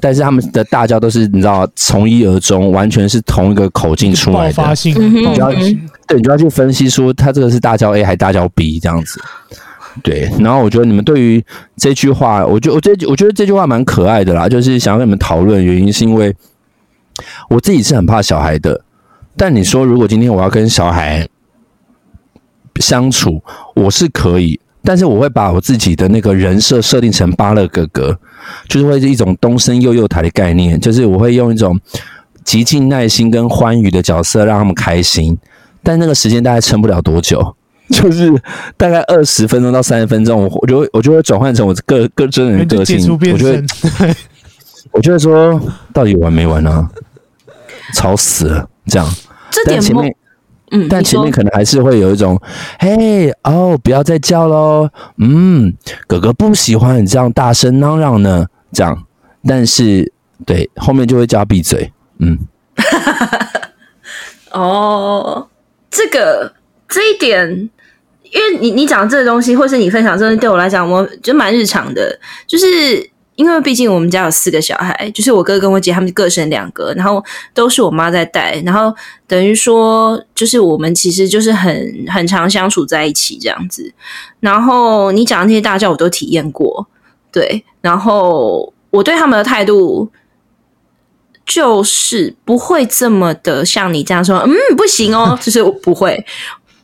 [0.00, 9.20] 但是他们的大叫都是你知道从一而终，完全是同一个口径出来的，爆发性，你就要去对，你就要去分析出他这个是大叫 A 还是大叫 B 这样子。
[10.02, 11.44] 对，然后我觉得你们对于
[11.76, 16.34] 这句话，我觉得我这我觉得这句话蛮可爱的啦，就是想要跟你们讨论，原因是因为。
[17.48, 18.78] 我自己是很怕小孩的，
[19.38, 21.26] 但你说如果今天我要跟小孩
[22.80, 23.42] 相处，
[23.74, 28.18] 我是可以，但是我会把我自己的那个人设设定成芭乐哥哥，
[28.68, 31.78] 就是会是一种东升幼幼台的概念，就是我会用一种
[32.44, 35.36] 极尽耐心跟欢愉的角色让他们开心，
[35.82, 37.56] 但那个时间大概撑不了多久，
[37.90, 38.30] 就是
[38.76, 43.64] 大概二十分钟到三十分钟，我我就会我就会转换成我个个真人个性，我觉得。
[44.92, 45.60] 我觉得说，
[45.92, 46.88] 到底完没完呢、啊？
[47.92, 49.14] 吵死了，这样。
[49.50, 50.14] 这点前面，
[50.72, 52.40] 嗯，但前面可能还是会有一种，
[52.78, 54.88] 嘿，哦，不要再叫喽，
[55.18, 55.72] 嗯，
[56.06, 59.04] 哥哥不喜欢你这样大声嚷嚷呢，这样。
[59.46, 60.12] 但是，
[60.44, 62.38] 对，后面就会叫他闭嘴，嗯。
[64.50, 65.48] 哦，
[65.90, 66.52] 这个
[66.88, 67.48] 这一点，
[68.22, 73.10] 因为你你讲这个东西，或是你分享这东西，对我来讲，我觉得蛮日常的，就是。
[73.36, 77.24] 因为毕竟我们家有四个小孩，就是我哥跟我姐他们各生两个，然后
[77.54, 78.94] 都是我妈在带，然后
[79.26, 83.92] 等于说就是我们其实就是很很常相处在一起这样子。
[84.40, 86.88] 然后你讲的那些大叫我都体验过，
[87.30, 90.10] 对，然后我对他们的态度
[91.44, 96.24] 就是不会这么的像你这样说，嗯，不行哦，就是不会，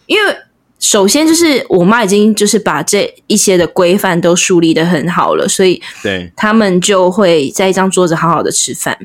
[0.07, 0.37] 因为。
[0.83, 8.99] 首先就是我妈已经就是把这一些的规范都树立的很好了，所以对他们就会在一张桌子好好的吃饭，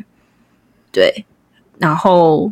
[0.91, 1.23] 对，
[1.77, 2.51] 然后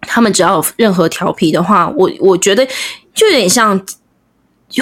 [0.00, 2.66] 他们只要有任何调皮的话，我我觉得
[3.12, 3.78] 就有点像，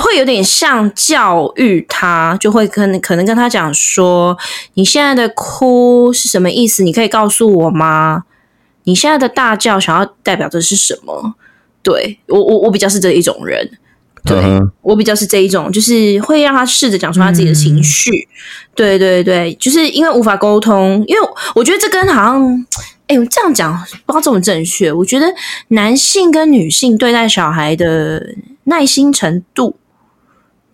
[0.01, 4.39] 会有点像教育他，就会跟可能跟他讲说，
[4.75, 6.85] 你现在的哭是什么意思？
[6.85, 8.23] 你可以告诉我吗？
[8.85, 11.35] 你现在的大叫想要代表的是什么？
[11.83, 13.69] 对我我我比较是这一种人，
[14.25, 14.71] 对、uh huh.
[14.83, 18.29] 我比较是这一种，就是会让他试着讲出他自己的情绪，嗯、
[18.75, 22.67] 对对对，就是因为无法沟通，因为我觉得这跟好像，
[23.09, 23.77] 哎，我这样讲
[24.07, 24.93] 不知道这么正确。
[24.93, 25.27] 我觉得
[25.69, 29.75] 男性跟女性对待小孩的耐心程度，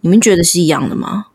[0.03, 1.27] 你们觉得是一样的吗？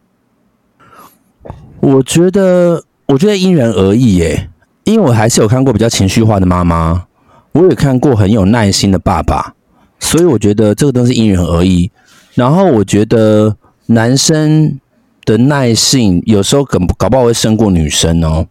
[1.80, 4.50] 我觉得，我觉得因人而异耶，
[4.84, 7.08] 因为我还是有看过比较情绪化的妈妈，
[7.54, 9.56] 我也看过很有耐心的爸爸。
[10.04, 11.90] 所以我觉得这个东西因人而异，
[12.36, 13.56] 然后我觉得
[13.88, 14.78] 男生
[15.26, 18.46] 的耐性有时候搞搞不好会胜过女生哦，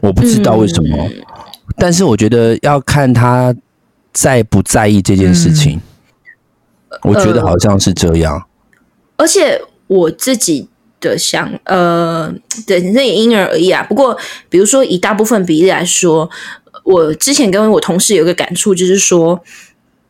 [0.00, 1.22] 我不知道为什么，嗯、
[1.78, 3.54] 但是我觉得要看他
[4.12, 5.80] 在不在意这件事情，
[6.90, 8.44] 嗯、我觉得好像是这样。
[9.16, 10.68] 而且我自己
[11.00, 12.30] 的想，呃，
[12.66, 13.82] 对，那也因人而异啊。
[13.84, 14.18] 不过，
[14.50, 16.28] 比如说以大部分比例来说，
[16.82, 19.40] 我之前跟我同事有一个感触，就是说。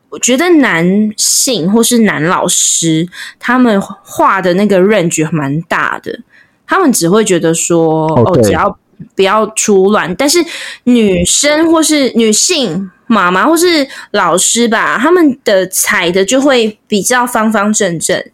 [0.09, 3.07] 我觉得男性或是男老师，
[3.39, 6.21] 他们画的那个 range 蛮大的，
[6.67, 8.79] 他们只会觉得说，哦，哦，只要
[9.15, 10.15] 不要出乱。
[10.15, 10.39] 但是
[10.85, 18.25] 女生或是女性妈妈或是老师吧，他们的踩的就会比较方方正正，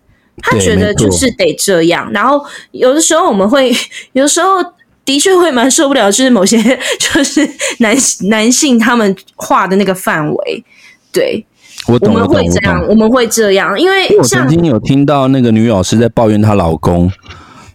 [0.43, 2.09] 他觉得就是得这样。
[2.12, 3.75] 然后有的时候我们会，
[4.12, 4.62] 有的时候
[5.05, 6.59] 的确会蛮受不了，就是某些
[7.01, 7.49] 就是
[7.79, 7.97] 男
[8.29, 10.64] 男性他们画的那个范围，
[11.11, 11.45] 对。
[11.89, 17.11] 我，懂我们会这样，我，我们会这样，因为我曾经有听到那个女老师在抱怨她老公，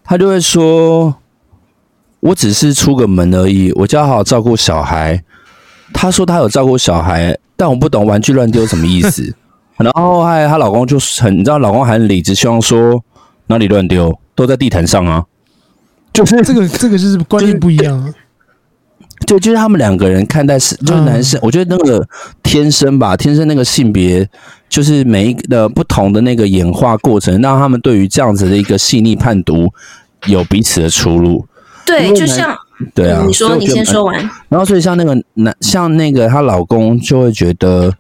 [0.03, 1.15] 她就会说
[2.21, 5.21] ：“我只是出个门而已，我就要好好照顾小孩。”
[5.93, 9.33] 她说她有照顾小孩，但我不懂玩具乱丢什么意思。
[9.77, 13.03] 然后还她老公就很，你知道，老公还很理直气壮说
[13.47, 14.17] ：“哪里乱丢？
[14.33, 15.23] 都在地毯上啊！”
[16.13, 18.13] 就是这个，这个就是观念不一样啊。
[19.25, 22.07] 就就是他们两个人看待是，就是男生，嗯、我觉得那个
[22.43, 24.27] 天生吧，天生那个性别，
[24.69, 29.67] 就是每一个的不同的那个演化过程，让他们对于这样子的一个细腻判读
[30.27, 31.45] 有彼此的出入。
[31.85, 32.55] 对，就像
[32.93, 34.15] 对啊，你说，你先说完。
[34.49, 37.93] 然后，所以像那个男，像那个她老公就会觉得，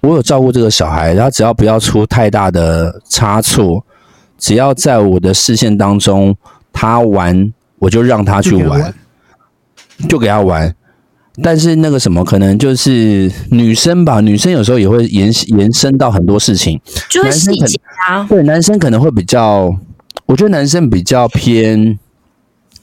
[0.00, 3.84] 我有照顾这个小孩，他只要不要出太大的差错，
[4.38, 6.34] 只要在我的视线当中，
[6.72, 8.94] 他玩我就让他去玩，
[10.08, 10.74] 就给他玩。
[11.42, 16.78] 但是那个什么，可能就是女生吧，女生有时候也会延延伸到很多事情，
[17.08, 18.22] 就会细节啊。
[18.28, 19.74] 对，男生可能会比较，
[20.26, 21.98] 我觉得男生比较偏，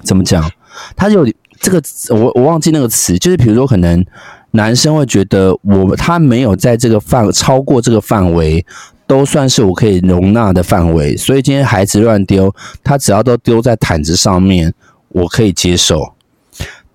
[0.03, 0.49] 怎么讲？
[0.95, 1.27] 他有
[1.59, 4.03] 这个，我我忘记那个词，就是比如说，可能
[4.51, 8.65] 男生会觉得我他没有在这个范超过这个范围，
[9.05, 12.51] 都算是我可以容纳的范围，所以今天孩子乱丢，
[12.83, 14.73] 他只要都丢在毯子上面，
[15.09, 16.13] 我可以接受。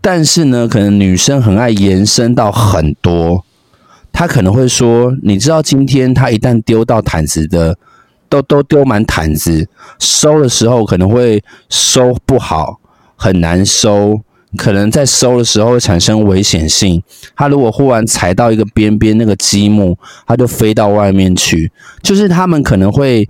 [0.06, 3.42] 但是呢，可能女生很爱延伸到很多，
[4.12, 7.78] 她可能会说，你知道今天她一旦丢到毯子的，
[8.28, 9.66] 都都丢满毯子，
[9.98, 12.78] 收的时候可能会收不好，
[13.16, 14.20] 很难收，
[14.58, 17.02] 可能在收的时候会产生危险性。
[17.34, 19.96] 她如果忽然踩到一个边边那个积木，
[20.26, 23.26] 她就飞到外面去，就是他们可能会。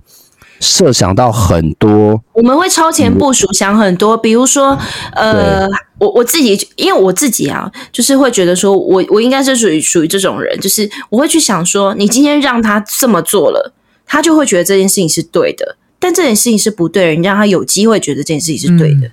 [0.59, 4.17] 设想到很多，我们会超前部署，想很多。
[4.17, 4.77] 比如说，
[5.13, 5.67] 呃，
[5.99, 13.73] 我我自己，因为我自己啊，就是会觉得说，我我应该是属于属于这种人，就是我会去想说，你今天让他这么做了，
[14.05, 19.11] 他就会觉得这件事情是对的，但这件事情是不对的，你让他有机会觉得这件事情是对的，嗯、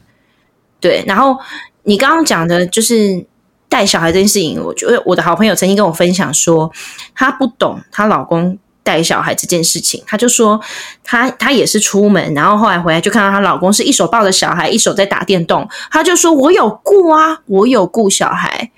[0.81, 1.05] 对。
[1.07, 1.37] 然后
[1.83, 3.27] 你刚刚讲的就是
[3.69, 6.71] 带小孩这件事情，我觉得我的好朋友曾经跟我分享说，
[7.15, 8.57] 她不懂她老公。
[8.83, 10.61] 带小孩这件事情，她就说
[11.05, 15.69] 她她也是出门，然后后来回来就看到她老公是一手抱着小孩，一手在打电动。
[15.91, 18.71] 她就说：“我有顾啊，我有顾小孩。”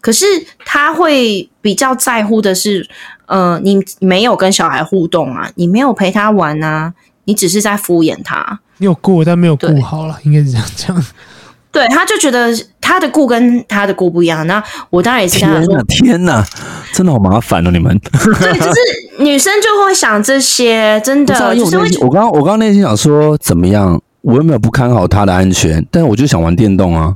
[0.00, 0.24] 可是
[0.64, 2.88] 她会比较在乎的是，
[3.26, 8.60] 呃，你没有跟小孩互动啊，你没有陪他玩啊，你只是在敷衍他。
[8.78, 11.04] 你有顾，但没有顾好了，应该是这样讲。
[11.70, 12.50] 对，他就觉得
[12.90, 14.44] 他的顾跟他的顾不一样。
[14.48, 14.60] 那
[14.90, 16.44] 我当然也是跟他说：“天哪，
[16.92, 17.96] 真的好麻烦哦，你们。
[18.40, 21.54] ”对，就是女生就会想这些，真的。
[21.54, 24.00] 就是我刚刚我刚刚内心想说，怎么样？
[24.22, 27.14] 我又没有不看好他的安全，但是我就想玩电动啊。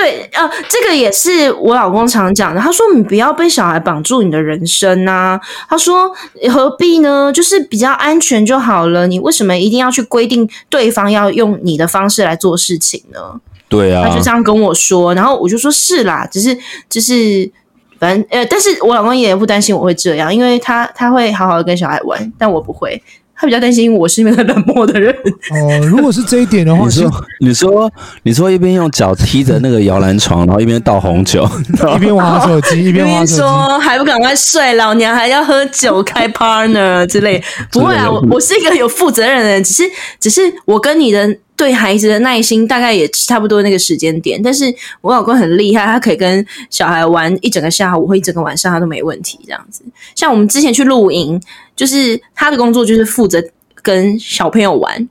[0.00, 2.60] 对，呃，这个也是我老公常讲的。
[2.60, 5.38] 他说：“你不要被小孩绑住你的人生啊。”
[5.68, 6.10] 他说
[6.50, 7.30] ：“何必呢？
[7.30, 9.06] 就是比较安全就好了。
[9.06, 13.38] 你为什么一定要去规定对方要用你的方式来做事情呢？”
[13.68, 16.56] 对啊，他就这样跟我说，然后我就说是啦，只是
[16.88, 17.50] 只是
[17.98, 23.00] 反正呃，但是我老公也不担心我会这样，因为他他会好好的跟小孩玩，但我不会，
[23.40, 25.10] 他比较担心我是那个冷漠的人。
[25.50, 27.10] 哦，如果是这一点的话，你说
[27.40, 27.92] 你说
[28.24, 31.48] 你说一边用脚踢着那个摇篮床，然后一边倒红酒，
[31.96, 39.84] 一边玩手机， 一边玩手机，说还不赶快睡，老娘还要喝酒开 partner 之类， 不会啊，我我是一个有负责任的人，只是
[40.20, 41.36] 只是我跟你的。
[41.60, 49.38] 对孩子的耐心大概也差不多那个时间点，但是我老公很厉害，他可以跟小孩玩一整个下午或一整个晚上，他都没问题。
[49.44, 49.82] 这样子，
[50.14, 51.38] 像我们之前去露营，
[51.76, 53.44] 就是他的工作就是负责
[53.82, 55.06] 跟小朋友玩。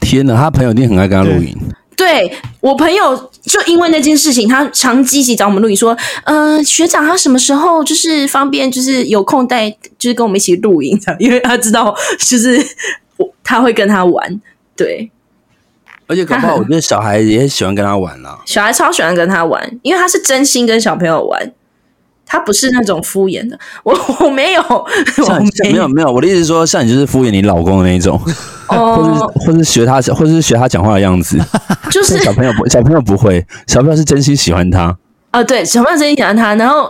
[0.00, 1.54] 天哪，他朋友一定很爱跟他露营。
[1.94, 9.68] 对，我朋友就因为那件事情，他常积极找我们露营，说：“嗯、呃，学长他什么时候就是方便，就是有空带，
[9.98, 12.58] 就是跟我们一起露营，因为他知道就是
[13.18, 14.40] 我他会跟他玩。”
[14.74, 15.10] 对。
[16.06, 18.38] 而且搞不好，我觉得小孩也喜欢跟他玩啦。
[18.46, 21.52] 小孩超喜欢跟他玩，因为他是真心跟小朋友玩，
[22.24, 23.58] 他不是那种敷衍的。
[23.82, 23.92] 我
[24.24, 26.12] 我没有，我没有没有。
[26.12, 28.20] 我的意思是说，像你就是敷衍你老公的那一种，
[28.68, 28.96] 哦、
[29.40, 31.38] 或是或是学他，或者是学他讲话的样子。
[31.90, 34.82] 就是小朋友不，小朋友不会，小朋友是真心喜欢他。
[35.30, 36.54] 啊、呃，对，小朋友真心喜欢他。
[36.54, 36.88] 然后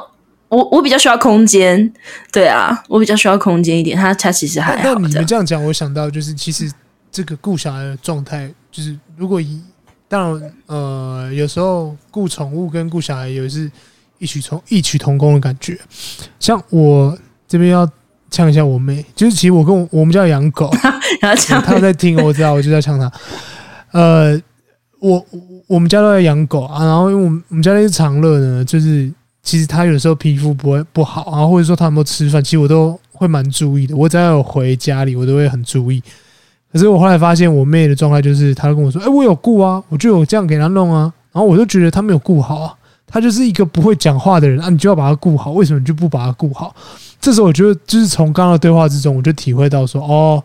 [0.49, 1.91] 我我比较需要空间，
[2.31, 3.97] 对啊，我比较需要空间一点。
[3.97, 4.83] 他他其实还好。
[4.85, 6.71] 那你们这样讲，我想到就是，其实
[7.11, 8.51] 这个顾小孩的状态。
[8.77, 9.59] 就是如果以
[10.07, 13.71] 当然呃，有时候顾宠物跟顾小孩也是
[14.19, 15.79] 异曲同异曲同工的感觉。
[16.39, 17.17] 像我
[17.49, 17.91] 这边要
[18.31, 20.71] 呛一下我妹，就是其实我跟我我们家养狗，
[21.23, 23.11] 然后呛他在听，我知道，我就在呛他。
[23.93, 24.39] 呃，
[25.01, 25.25] 我
[25.67, 29.11] 我们家都在养狗啊，然后因为我们我们家那只长乐呢，就是
[29.43, 33.97] 其实他有时候皮肤不会不好，然后或者说他有没有吃饭，其实我都会蛮注意的。
[33.97, 36.03] 我只要有回家里，我都会很注意。
[36.77, 42.75] 可是我后来发现，我妹的状态就是，她跟我说：“哎，我有顾啊，我就有这样给她弄啊。”然后我就觉得她没有顾好啊，
[43.07, 46.77] 她就是一个不会讲话的人啊，你就要把她顾好，为什么你就不把她顾好？
[47.19, 50.45] 这时候我觉得，就是从刚刚的对话之中，我就体会到说：“哦，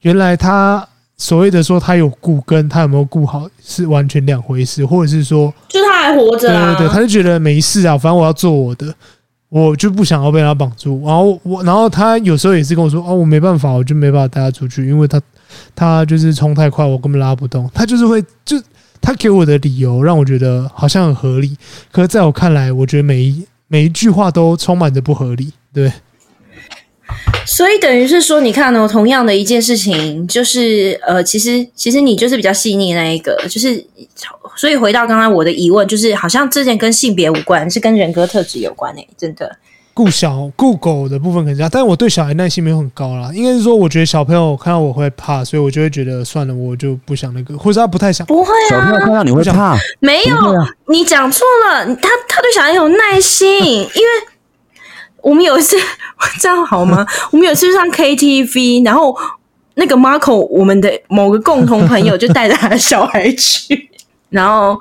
[0.00, 0.84] 原来她
[1.16, 8.92] 所谓的说她有顾，跟她有没有顾好是完全两回事，或者是说，就她还活着，对对对，她就觉得没事啊，反正我要做我的。”
[9.52, 15.20] 我就不想要被他绑住，然后我，然后他有时候也是跟我说：“哦，我没办法，我就没办法带他出去，因为他，
[15.74, 18.60] 他就是冲太快，我根本拉不动。”他就是会，就
[19.00, 21.56] 他给我的理由让我觉得好像很合理，
[21.90, 25.52] 可是在我看来，我觉得每一每一句话都充满着不合理。
[25.74, 25.92] 对，
[27.46, 33.84] 所以等于是说，你看、哦，同样的一件事情，就是呃，其实其实你就是比较细腻那一个，就是
[34.56, 39.56] 所以回到刚刚我的疑问，就是好像这件跟性别无关，是跟人格特质有关诶、真的。
[39.94, 43.30] 顾小顾狗的部分很差，但是我对小孩耐心没有很高啦。
[43.34, 48.26] 应该是说，我觉得小朋友看到我会怕，所以我就会觉得算了，我就不想那个，或者他不太想。
[48.26, 49.76] 不会啊，小朋友看到你会怕？
[50.00, 51.84] 没有，啊、你讲错了。
[51.96, 53.86] 他他对小孩有耐心，因为
[55.20, 55.76] 我们有一次
[56.40, 57.06] 这样好吗？
[57.30, 59.14] 我们有一次上 KTV，然后
[59.74, 63.90] 那个 Marco，我们的某个共同朋友就带着他的小孩去，
[64.30, 64.80] 然后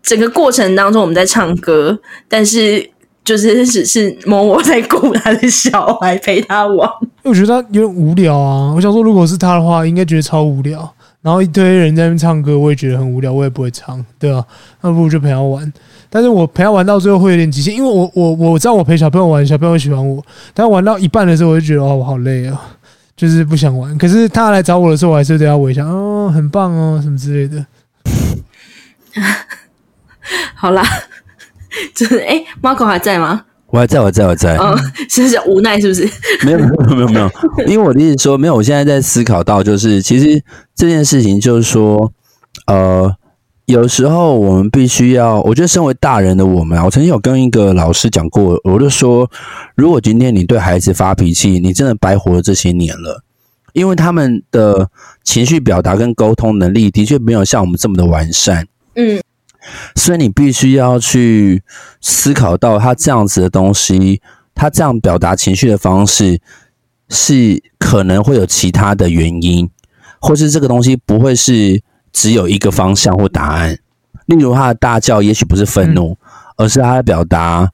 [0.00, 2.88] 整个过程当中我们在唱歌，但是。
[3.28, 6.90] 就是只是某某在顾他的小孩，陪他玩。
[7.22, 8.72] 我觉得他有点无聊啊。
[8.74, 10.90] 我想说，如果是他的话，应该觉得超无聊。
[11.20, 14.42] 然后一堆人在那边唱歌，我也觉得很无聊，我也不会唱，对啊，
[14.80, 15.70] 那不如就陪他玩。
[16.08, 20.24] 但是我陪他玩到最后会有点极限，因为我我我知道我陪小朋友玩，小朋友喜欢我。
[20.54, 22.58] 但玩到一半的时候，我就觉得哦，我好累啊，
[23.14, 23.98] 就是不想玩。
[23.98, 27.66] 可是他来找我的时候，我还是对他微笑，哦，很棒哦，什么之类的。
[30.56, 30.82] 好啦。
[31.98, 33.44] 就是哎，Marco 还在吗？
[33.70, 34.56] 我还在，我在，我在。
[34.56, 34.78] 嗯，
[35.10, 35.80] 是不是无奈？
[35.80, 36.08] 是不是？
[36.46, 37.30] 没有，没有，没有，没有。
[37.66, 38.54] 因为我的意思说，没有。
[38.54, 40.42] 我现在在思考到，就是其实
[40.76, 42.12] 这件事情，就是说，
[42.66, 43.12] 呃，
[43.66, 49.28] 有时候我们必须要，我觉得身为大人的我们啊，我曾经有跟一个老师讲过，我就说，
[49.74, 53.22] 如果今天你对孩子发脾气，你真的白活了这些年了，
[53.74, 54.88] 因为他们的
[55.24, 58.66] 情绪表达跟沟通能力的确没有像我们这么的完善。
[58.94, 59.20] 嗯。
[59.94, 61.62] 所以你必须要去
[62.00, 64.22] 思考到他这样子的东西，
[64.54, 66.40] 他这样表达情绪的方式
[67.08, 69.68] 是可能会有其他的原因，
[70.20, 71.82] 或是这个东西不会是
[72.12, 73.78] 只有一个方向或答案。
[74.26, 76.16] 例如他的大叫，也许不是愤怒，
[76.56, 77.70] 而是他的表达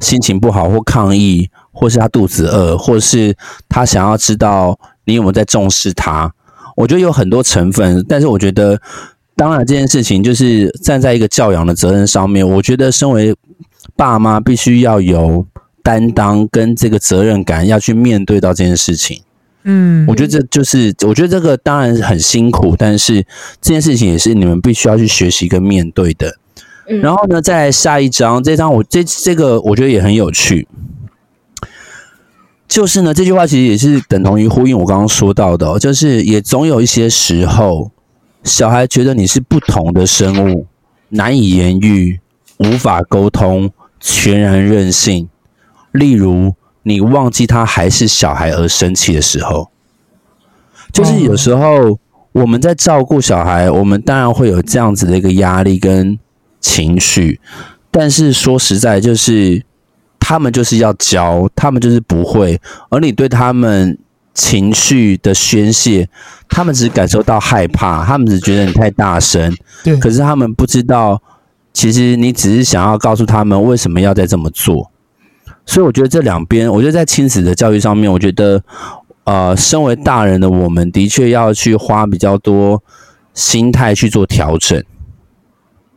[0.00, 3.36] 心情不好或抗议，或是他肚子饿，或是
[3.68, 6.32] 他想要知道你有没有在重视他。
[6.76, 8.80] 我觉得有很多成分，但是我觉得。
[9.40, 13.34] 当然，这件事情就是站在一个教养的责任上面，我觉得身为
[13.96, 15.46] 爸妈必须要有
[15.82, 19.22] 担当跟这个责任感，要去面对到这件事情。
[19.62, 23.24] 嗯，我觉得这就是，我觉得这个当然很辛苦，但是
[23.62, 26.36] 这件事情也是你们必须要去学习跟面对的。
[27.00, 30.68] 然后呢，再来下一章，这章我这这个我觉得也很有趣，
[32.68, 37.90] 就是呢，这句话其实也是等同于呼应我刚刚说到的，就是也总有一些时候。
[38.42, 40.66] 小孩觉得你是不同的生物，
[41.10, 42.20] 难以言喻，
[42.58, 43.70] 无法沟通，
[44.00, 45.28] 全然任性。
[45.92, 49.70] 例如，你忘记他还是小孩而生气的时候，
[50.92, 51.98] 就是有时候
[52.32, 56.18] 我们在照顾小孩，我们当然会有这样子的一个压力跟
[56.60, 57.40] 情绪，
[57.90, 59.62] 但是说实在，就是
[60.18, 63.98] 他们就是要教，他们就是不会，而你对他们。
[64.40, 66.08] 情绪的宣泄，
[66.48, 69.54] 他们只感受到害怕，他们只觉得你太大声。
[69.84, 71.22] 对，可是他们不知道，
[71.74, 74.90] 其实你只是想要告诉他们为什么要再这么做。
[75.66, 78.64] 所以我觉得这两边，我觉得在亲子的教育上面，我觉得，
[79.24, 82.82] 呃，身为大人的我们的确要去花比较多
[83.34, 84.82] 心态去做调整。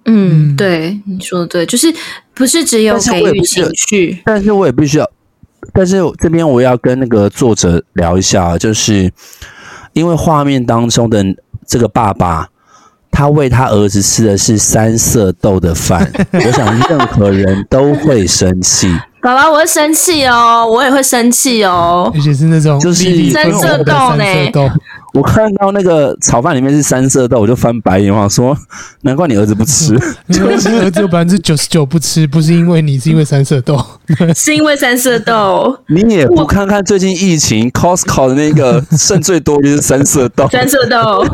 [0.03, 1.95] 嗯，对，你说的对，就是
[2.33, 5.09] 不是只有给予情绪，但是我也必须要。
[5.71, 9.11] 但是这边我要跟那个作者聊一下，就是
[9.93, 11.23] 因为画面当中的
[11.65, 12.47] 这个爸爸，
[13.11, 18.87] 他喂他儿子吃的是三色豆的饭， 我想任何人都会生气。
[19.21, 24.23] 爸爸，我会生气哦，我也会生气哦，而且是那种就是三色豆呢。
[25.13, 28.57] 我看到那个炒饭里面是三色豆，我就翻白眼，我说
[29.01, 29.93] 难怪你儿子不吃。
[30.25, 33.79] 你儿子有百分之九十九不吃，不是因为你，是因为三色豆，
[34.35, 35.77] 是因为三色豆。
[35.87, 41.25] 你也不看看最近疫情，Costco 的那个剩最多就是三色豆，三色豆。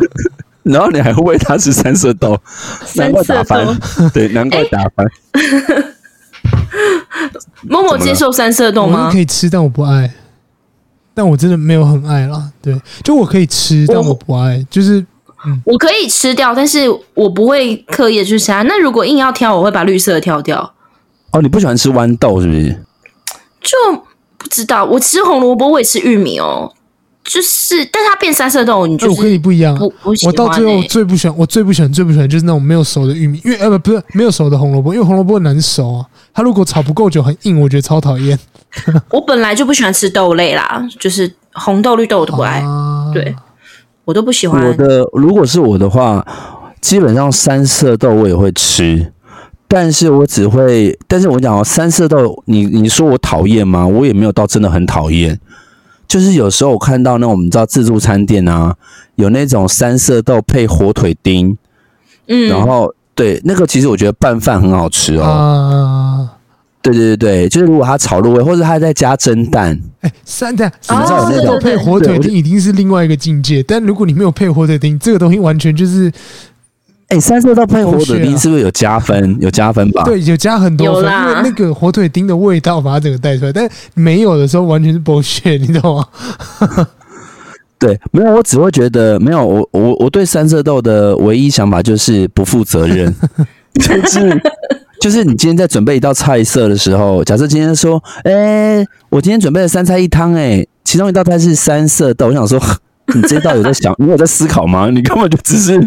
[0.63, 2.37] 然后你还喂他吃三色豆，
[2.95, 3.65] 难怪打翻。
[4.13, 5.07] 对，难怪打翻。
[7.63, 9.09] 某某接受三色豆吗？
[9.11, 10.13] 可以吃，但我不爱。
[11.19, 15.05] 但我真的没有很爱啦，对，就我可以吃，但我不爱，就是，
[15.45, 18.61] 嗯，我可以吃掉，但是我不会刻意的去吃它。
[18.61, 20.73] 那如果硬要挑，我会把绿色的挑掉。
[21.31, 22.69] 哦，你不喜欢吃豌豆是不是？
[23.59, 24.01] 就
[24.37, 26.73] 不知道，我吃红萝卜，我也吃玉米哦。
[27.29, 29.77] 就是，但是它变三色豆，你就我跟你不一样。
[30.25, 36.05] 我到最后最不喜欢，我最不喜欢最不喜欢就是那种没有熟的玉米，因为呃不不是没有熟的红萝卜，因为红萝卜难熟啊。
[36.33, 38.37] 它如果炒不够久很硬，我觉得超讨厌。
[39.11, 43.35] 我本来就不喜欢吃豆类啦，就是红豆绿豆我都不爱，啊、对
[44.05, 44.65] 我都不喜欢。
[44.65, 46.25] 我的如果是我的话，
[46.81, 49.13] 基本上三色豆我也会吃，
[49.67, 53.85] 但是我只会，但是我讲哦，三色豆，你你说我讨厌吗？
[53.85, 55.39] 我也没有到真的很讨厌，
[56.09, 58.75] 就是有时候我看到那我们知道自助餐店啊，
[59.15, 61.55] 有那种三色豆配火腿丁，
[62.27, 65.23] 嗯，然后对那个其实我觉得拌饭很好吃哦。
[65.23, 66.35] 啊
[66.81, 73.61] 对对对对，就是如果他炒入味，或者他在加蒸蛋，哎，三蛋三色豆配火腿丁已经是另外一个境界。
[73.61, 76.09] 但如果你没有配火腿丁，这个东西完全就是，
[77.09, 79.37] 哎，三色豆配火腿丁是不是有加分？
[79.41, 80.03] 有加分吧？
[80.05, 83.51] 对，有加很多分，因为那个火腿丁的味道把它整个带出来。
[83.51, 86.05] 但没有的时候完全是剥削，你知道吗？
[87.79, 89.45] 对，没有，我只会觉得没有。
[89.45, 93.13] 我我我对三色豆的唯一想法就是不负责任，
[93.73, 94.41] 就是。
[95.01, 102.59] 就是你今天在准备一道菜色的时候，假设今天说，哎、欸，我今天准备了三菜一汤，哎，其中一道菜是三色豆，我想说，
[103.15, 104.89] 你这道有在想， 你有在思考吗？
[104.89, 105.79] 你根本就只是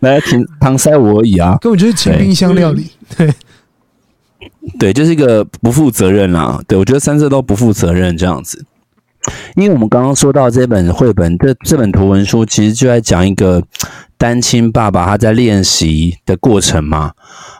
[0.00, 3.32] 来搪搪塞我而已啊，根本就是清冰箱料理，对，
[4.78, 6.60] 对，就是一个不负责任啦。
[6.66, 8.64] 对，我觉得三色都不负责任这样子，
[9.54, 13.62] 因为我们刚刚说到这本绘本，这这本图文书其实就在讲一个
[14.18, 17.12] 单亲爸爸他在练习的过程嘛。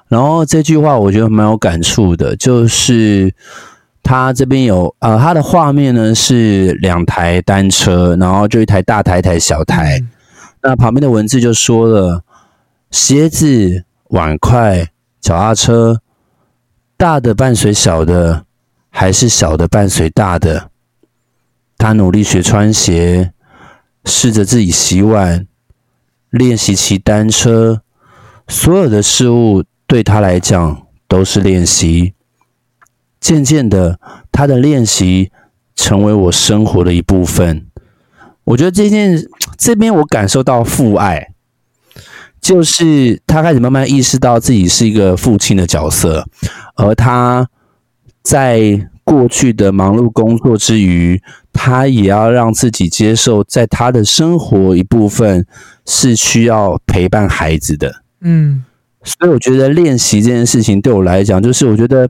[0.09, 3.35] 然后这句话我觉得蛮有感触的，就是
[4.07, 9.99] 他这边有呃，他的画面呢是两台单车，然后就一台大台，一台小台。
[9.99, 10.09] 嗯、
[10.63, 12.23] 那旁边的文字就说了：
[12.93, 14.87] 鞋子、碗筷、
[15.21, 16.01] 脚踏车，
[16.97, 18.45] 大的伴随小的，
[18.91, 20.71] 还是小的伴随大的？
[21.77, 23.33] 他努力学穿鞋，
[24.05, 25.49] 试着自己洗碗，
[26.31, 27.83] 练习骑单车，
[28.47, 29.65] 所有的事物。
[29.89, 32.13] 对他来讲都是练习，
[33.27, 33.99] 渐渐的，
[34.31, 35.33] 他的练习
[35.75, 37.67] 成为我生活的一部分。
[38.45, 39.21] 我觉得这件
[39.59, 41.33] 这边我感受到父爱，
[42.41, 46.25] 就是他开始慢慢意识到自己是一个父亲的角色，
[46.77, 47.49] 而他
[48.23, 51.21] 在过去的忙碌工作之余，
[51.53, 55.45] 他也要让自己接受，在他的生活一部分
[55.85, 58.03] 是需要陪伴孩子的。
[58.21, 58.63] 嗯。
[59.03, 62.09] 所以我觉得练习这件事情对我来讲，就是我觉得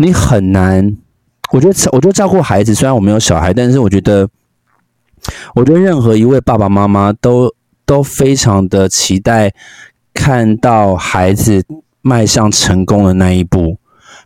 [0.00, 0.96] 你很难。
[1.50, 4.28] 我觉得，我觉得照顾孩子，虽然我没有小孩，但是我觉得，
[5.56, 7.52] 我觉得任何一位爸爸妈妈都
[7.84, 9.52] 都非常的期待
[10.14, 11.64] 看到孩子
[12.00, 13.78] 迈向成功的那一步。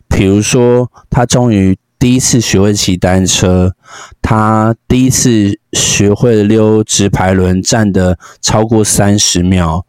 [0.07, 3.73] 比如说，他终于第一次学会骑单车，
[4.21, 9.87] 他第一次学会溜直排轮，站的超过三十秒。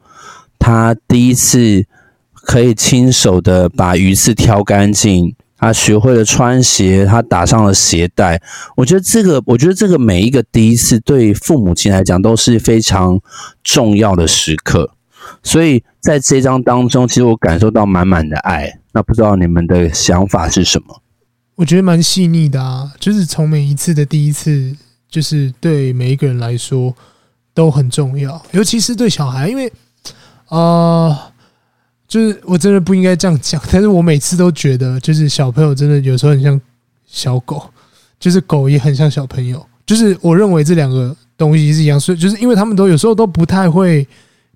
[0.58, 1.84] 他第一次
[2.32, 8.38] 可以亲手的把鱼刺挑干净，他学会了穿鞋，他打上了鞋带。
[8.76, 13.18] 我觉得这个，我觉得这个每一个第一次对父母亲来讲都是非常
[13.62, 14.90] 重要的时刻。
[15.42, 18.78] 所以在这张当中，其实我感受到满满的爱。
[18.92, 21.00] 那不知道你们的想法是什么？
[21.54, 24.76] 我觉得蛮细腻的啊，就是从每一次的第一次，
[25.08, 26.94] 就是对每一个人来说
[27.54, 29.72] 都很重要，尤其是对小孩，因为。
[30.48, 31.32] 啊、
[32.14, 36.60] 就是我真的不应该这样讲，但是我每次都觉得，就是小朋友真的有时候很像
[37.04, 37.68] 小狗，
[38.20, 44.06] 就是狗也很像小朋友，就是我认为这两个东西是一样，所以就是因为他们都有时候都不太会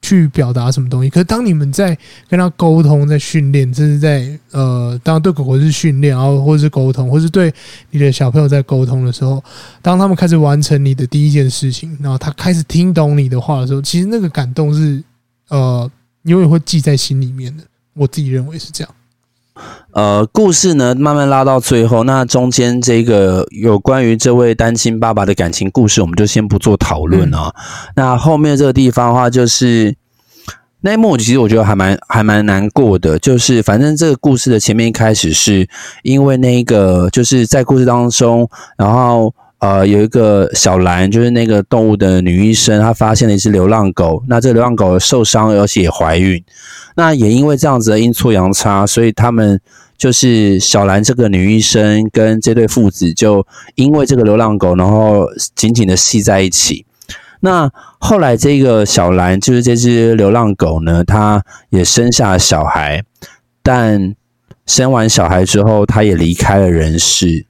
[0.01, 1.99] 去表达什么东西，可是当你们在
[2.29, 7.53] 跟他沟通、在训练，这是在呃，当对狗狗是训练，然后或者是沟通，或是对
[7.91, 9.43] 你的小朋友在沟通的时候，
[9.83, 15.03] 当他们开始完成你的第一件事情，然后他开始听懂你的话的时候，其实那个感动是。
[15.51, 15.91] 呃，
[16.29, 17.65] 永远会记在心里面的。
[17.95, 18.95] 我自己认为是这样。
[19.93, 27.53] 呃，故事呢，慢慢拉到最后，那中间这个有关于这位单亲爸爸的感情故事，我们就先不做讨论啊。
[27.57, 27.63] 嗯、
[27.97, 29.97] 那后面这个地方的话，就是
[30.83, 33.19] 那一幕，其实我觉得还蛮还蛮难过的。
[33.19, 35.69] 就是反正这个故事的前面一开始是
[36.05, 39.35] 因为那个，就是在故事当中，然后。
[39.61, 44.23] 呃，有一个小兰，就是那个动物的女医生，她发现了一只流浪狗。
[44.29, 46.41] 那这流浪狗受伤，而且也怀孕。
[46.95, 49.61] 那也因为这样子的阴错阳差，所以他们
[49.97, 53.45] 就是小兰这个女医生跟这对父子，就
[53.75, 56.87] 因为这个流浪狗，然后紧紧的系在一起。
[57.41, 63.03] 那后来这个小兰，就是这只流浪狗呢，它也生下了小孩，
[63.65, 64.15] 但
[64.67, 67.45] 生完小孩之后，它也离开了人世，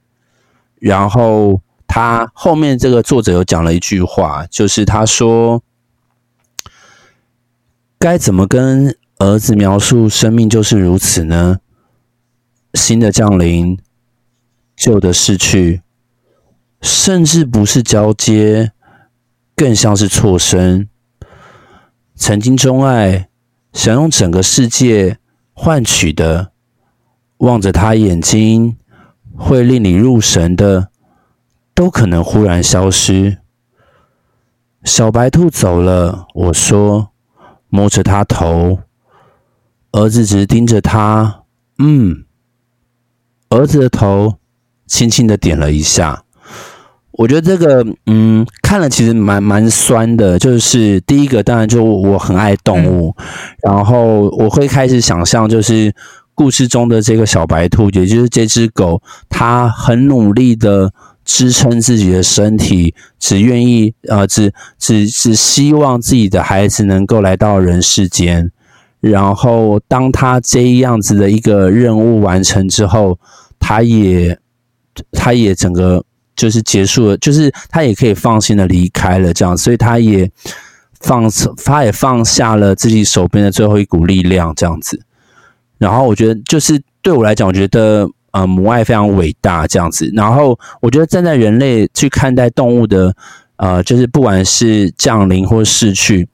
[0.81, 1.61] 然后。
[1.89, 5.63] 他后面这个作者有讲了一句话，就是他说
[7.99, 11.59] ：“该怎么跟儿子描述生命就是如此呢？
[12.75, 13.79] 新的降临，
[14.77, 15.81] 旧的逝去，
[16.83, 18.73] 甚至不是交接，
[19.57, 20.89] 更像是错身。
[22.15, 23.29] 曾经钟爱，
[23.73, 25.19] 想用整个世界
[25.55, 26.53] 换取的，
[27.39, 28.77] 望着他眼睛
[29.35, 30.91] 会令你入神的，
[31.79, 33.39] 都可能忽然消失。
[34.83, 37.11] 小白兔走了，我说，
[37.69, 38.81] 摸着它头，
[39.93, 41.45] 儿子只是盯着它，
[41.79, 42.25] 嗯，
[43.51, 44.39] 儿子的头
[44.89, 46.25] 轻轻的点了一下。
[47.13, 50.37] 我觉得这个，嗯，看了其实蛮蛮酸的。
[50.37, 53.25] 就是第一个，当然就我很爱动物，嗯、
[53.63, 55.95] 然后我会开始想象，就是
[56.35, 60.93] 故事中的这个小白兔，也就是这只狗，它很努力的
[61.29, 68.51] 支撑自己的身体，只愿意，呃，只只只希望自己的孩子能够来到人世间。
[69.01, 73.19] 然后，当他这样子的一个任务完成之后，
[73.59, 74.39] 他也，
[75.13, 76.03] 他也整个。
[76.39, 80.31] 就是结束了，就是他也可以放心的离开了，这样，所以他也
[81.01, 81.29] 放，
[81.65, 85.01] 他也放下了自己手边的最后一股力量，这样子。
[85.79, 88.09] 然后我觉得，就是对我来讲，我觉得
[88.41, 90.11] 呃母爱非常伟大，这样子。
[90.15, 93.15] 然后我觉得站在人类去看待动物的，
[93.57, 96.29] 呃，就是不管是降临或逝去，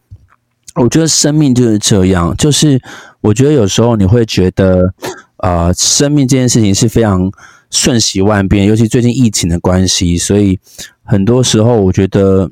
[0.74, 2.34] 我觉得生命就是这样。
[2.36, 2.80] 就是
[3.20, 4.92] 我觉得有时候你会觉得，
[5.38, 7.30] 呃，生命这件事情是非常。
[7.70, 10.56] 瞬息万变，尤其最近疫情的关系，所以
[11.02, 12.48] 很多时候我觉得，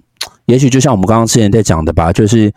[0.47, 2.53] 也许就像我们刚刚之前在讲的吧，就是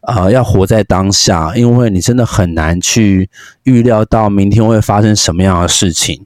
[0.00, 3.30] 呃，要活在当下，因为你真的很难去
[3.62, 6.20] 预料到明天会发生什么样的事情。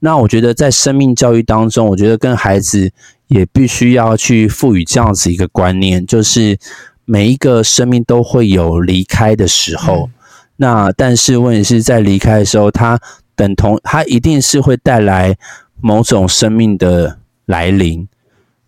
[0.00, 2.90] 那我觉得在生命教育当中，我觉得跟孩子
[3.26, 6.58] 也必须要去赋予这样子一个观念，就是
[7.04, 10.08] 每一个生命都会有离开的时候。
[10.08, 10.10] 嗯、
[10.56, 13.00] 那但是问题是在离开的时候，它。
[13.38, 15.38] 等同，它一定是会带来
[15.80, 18.08] 某种生命的来临，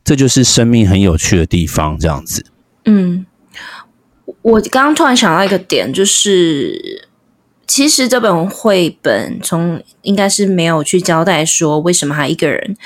[0.05, 1.99] 这就是生命很有趣的地方。
[1.99, 2.47] 这样子，
[2.85, 3.27] 嗯，
[4.43, 7.09] 我刚刚突然想到一个点，就是
[7.71, 12.77] 其实这本绘本从应该是没有去交代说为什么他一个人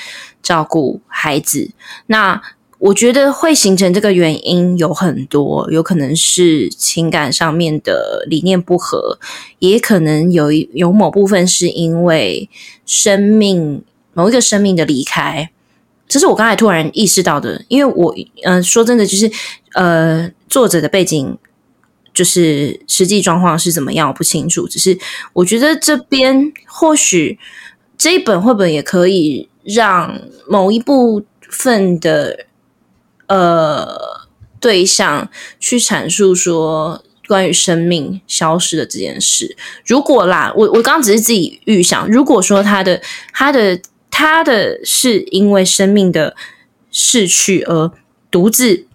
[0.43, 1.71] 照顾孩子，
[2.05, 2.39] 那。
[2.77, 9.17] 我觉得会形成这个原因有很多，有可能是情感上面的理念不合，
[9.59, 12.47] 也可能有一有某部分是因为
[12.85, 13.81] 生命
[14.13, 15.49] 某一个生命的离开。
[16.07, 18.13] 这是我刚才突然意识到的，因为我
[18.43, 19.31] 嗯、说真的，就是
[19.73, 21.35] 呃作者的背景
[22.15, 24.67] 就是实际状况是怎么样，我不清楚。
[24.67, 24.97] 只是
[25.33, 27.37] 我觉得这边或许
[27.95, 32.47] 这一本绘本也可以让某一部分的。
[33.27, 33.87] 呃，
[34.59, 35.27] 对象
[35.59, 39.57] 去阐述说关于生命消失的这件事。
[39.83, 43.01] 如果啦，我我刚刚只是自己预想，如果说他的
[43.33, 46.35] 他的他的是因为生命的
[46.91, 47.91] 逝去而
[48.29, 48.85] 独自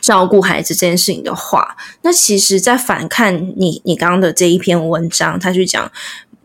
[0.00, 5.90] 照顾孩子这件事情的话，那其实，在反看你你刚刚的这一篇文章，他去讲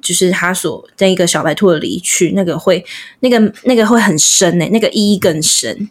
[0.01, 2.83] 就是他所那个小白兔的离去，那个会
[3.19, 5.89] 那个那个会很深呢、欸，那个意义更深。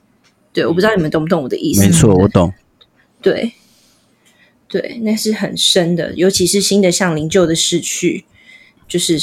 [0.53, 1.81] 对，我不知道你们懂不懂我的意思。
[1.81, 2.53] 没错，我懂。
[3.23, 3.53] 对，
[4.69, 8.25] 对，那是很深的，尤其是新的像灵旧的逝去，
[8.89, 9.19] 就是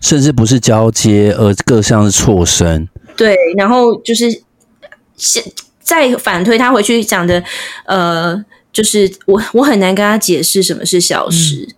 [0.00, 2.88] 甚至不是交接，而更像是错身。
[3.16, 4.42] 对，然后就是
[5.16, 5.44] 现
[5.88, 7.42] 再反推他回去讲的，
[7.86, 11.66] 呃，就是我我很难跟他解释什么是消失。
[11.70, 11.74] 嗯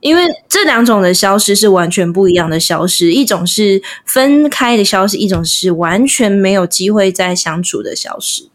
[0.00, 8.48] 因为这两种的消失是完全不一样的消失，一种是分开的消失，一种是完全没有机会再相处的消失。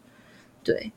[0.62, 0.92] 对，对，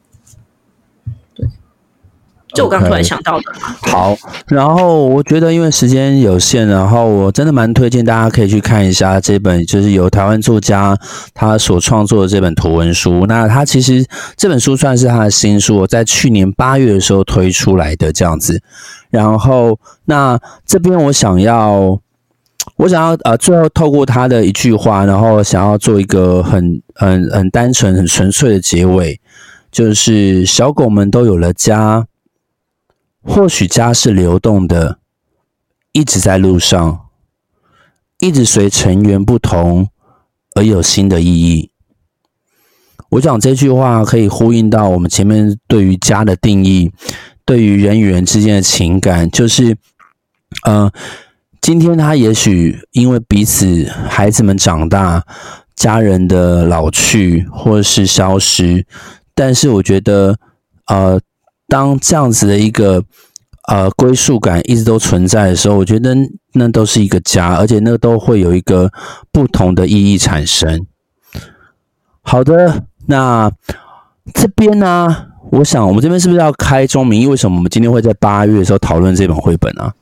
[2.56, 3.43] 就我刚突然想到的。
[3.91, 10.97] 好，然后我觉得因为时间有限，然后我真的蛮推荐大家可以去看一下这本，就是由台湾作家
[11.34, 13.26] 他所创作的这本图文书。
[13.28, 14.06] 那他其实
[14.38, 18.62] 这本书算是他的新书，我在去年八月的时候推出来的这样子。
[19.10, 21.97] 然后，那这边我想要，
[22.76, 29.18] 我想要呃，最后透过他的一句话，然后想要做一个很很很单纯、很纯粹的结尾，
[29.72, 32.06] 就是小狗们都有了家，
[33.26, 34.99] 或许家是流动的，
[35.91, 37.07] 一直在路上，
[38.19, 39.89] 一直随成员不同
[40.55, 41.71] 而有新的意义。
[43.09, 46.91] 我想这句话可以呼应到我们前面对于家的定义。
[47.47, 49.78] 对于人与人之间的情感，就是，
[50.63, 50.91] 呃，
[51.61, 55.23] 今天他也许因为彼此孩子们长大，
[55.76, 58.84] 家人的老去或是消失，
[59.36, 60.39] 但是我觉得，
[60.88, 61.21] 呃，
[61.68, 63.03] 当这样子的一个
[63.68, 66.16] 呃归属感一直都存在的时候，我觉得
[66.53, 68.91] 那都是一个家，而且那都会有一个
[69.32, 70.86] 不同的意义产生。
[72.22, 73.51] 好的，那
[74.34, 75.28] 这边呢？
[75.51, 77.28] 我想我们这边是不是要开中明义？
[77.28, 79.93] 为什么我们今天会在八月的时候讨论这本绘本啊？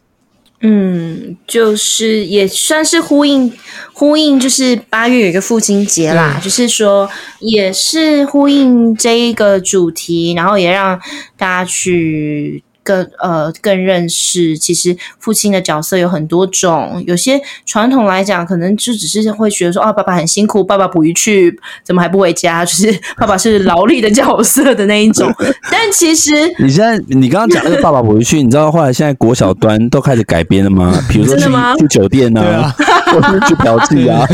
[0.64, 3.54] 嗯，就是也算是呼应
[3.94, 7.08] 呼应，就是八月有一个父亲节啦，就是说
[7.40, 11.00] 也是呼应这一个主题，然后也让
[11.38, 12.64] 大家去。
[12.84, 17.04] 更呃更认识，其实父亲的角色有很多种。
[17.08, 22.64] 有些传统来讲，可能就只是会觉得说，啊，爸爸很辛苦，爸爸捕鱼去，怎么还不回家？
[22.66, 25.34] 就是 爸爸是劳力的角色的那一种。
[25.72, 30.94] 但其实 你现在你刚刚讲那个爸爸捕鱼去，你知道后来现在国小端都开始改编了吗？
[31.10, 31.46] 比如说去
[31.80, 32.74] 去酒店啊，
[33.08, 34.28] 或者去嫖妓啊，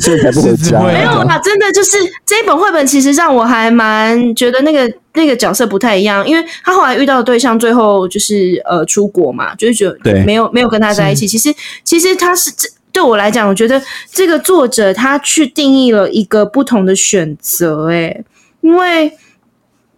[0.00, 0.80] 所以才不回家。
[0.80, 4.92] 没有啦，真的就是这一本绘本，其实让我还蛮觉得那个。
[5.16, 11.24] 那个角色不太一样，因为他后来遇到的对象最后就是呃出国嘛，就是觉得没有没有跟他在一起。
[11.24, 11.54] 其实
[11.84, 18.24] 其实他是这对我来讲，我觉得这个作者他去定义了一个不同的选择，诶，
[18.60, 19.12] 因为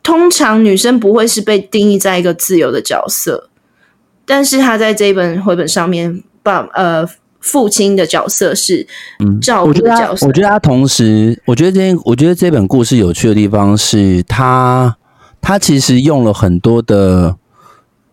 [0.03, 3.49] 通常女生不会是被定义在一个自由的角色，
[4.27, 7.09] 但是他在这一本绘本上面把呃。
[7.47, 8.85] 父亲的角色是
[9.41, 10.27] 照顾的角色。
[10.27, 14.97] 嗯，我觉得他，我觉得他同时，我觉得这，我觉得这本故事有趣的地方是他，
[15.41, 17.37] 他其实用了很多的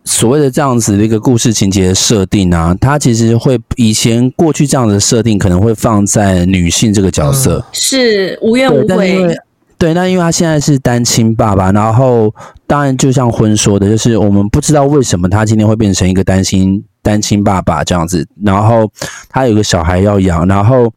[0.06, 9.36] 所谓的这样子的一个故事情节的设定啊，他其实会以前过去这样的设定可能会放在女性这个角色，嗯、是无怨无悔。
[9.80, 12.34] 对，那因为他现在是单亲爸爸，然后
[12.66, 16.82] 当然就像婚说的，就是我们不知道为什么他今天会变成一个单亲。
[17.04, 18.92] 单亲爸爸这样子，然后
[19.30, 20.92] 他有个小孩要养，然后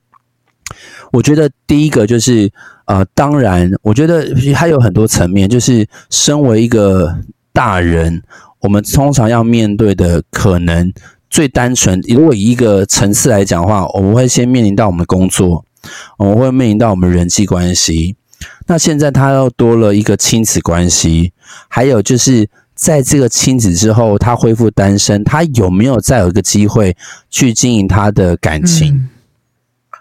[1.13, 2.51] 我觉得第一个就是
[2.87, 7.19] 呃，当然，我觉得还有很多层面，就是身为一个
[7.53, 8.23] 大人，
[8.61, 10.93] 我们通常要面对的可能
[11.29, 15.65] 最单纯，如果以一个层次来讲的话，我们会先面临到我们的工作，
[16.19, 18.15] 我们会面临到我们人际关系，
[18.69, 21.33] 那现在他又多了一个亲子关系，
[21.69, 22.49] 还有就是。
[22.77, 26.95] 在这个亲子之后，他恢复单身，他有没有再有一个机会
[27.31, 28.95] 去经营他的感情？
[28.95, 29.09] 嗯、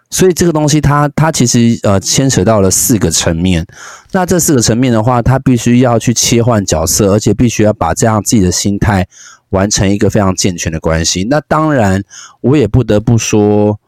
[0.10, 3.66] 所以这个东西他，他他其实呃牵扯到了四个层面。
[4.12, 9.08] 那这四个层面的话，他必须要去切换角色，而且必须要把这样自己的心态
[9.52, 11.24] 完成一个非常健全的关系。
[11.30, 12.04] 那当然，
[12.42, 13.80] 我也不得不说，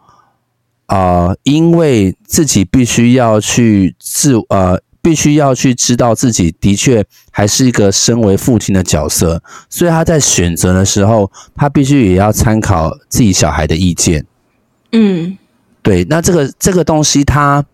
[0.85, 4.81] 啊、呃，因为自己必须要去自呃。
[5.07, 7.01] 必须要去知道自己的确
[7.31, 14.25] 还是一个身为父亲的角色，所以他在选择的时候，他必须也要参考自己小孩的意见。
[14.91, 15.37] 嗯，
[15.81, 17.67] 对，那这个这个东西他，他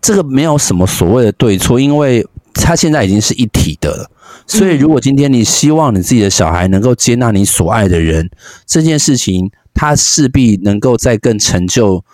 [0.00, 4.10] 这个没有什么所谓的对错，因为他现在已经是一体的了。
[4.44, 8.28] 所以，如果今天你希望你自己的小孩能够接纳你所爱的人，
[8.66, 12.04] 这件事情，他势必能够再更成就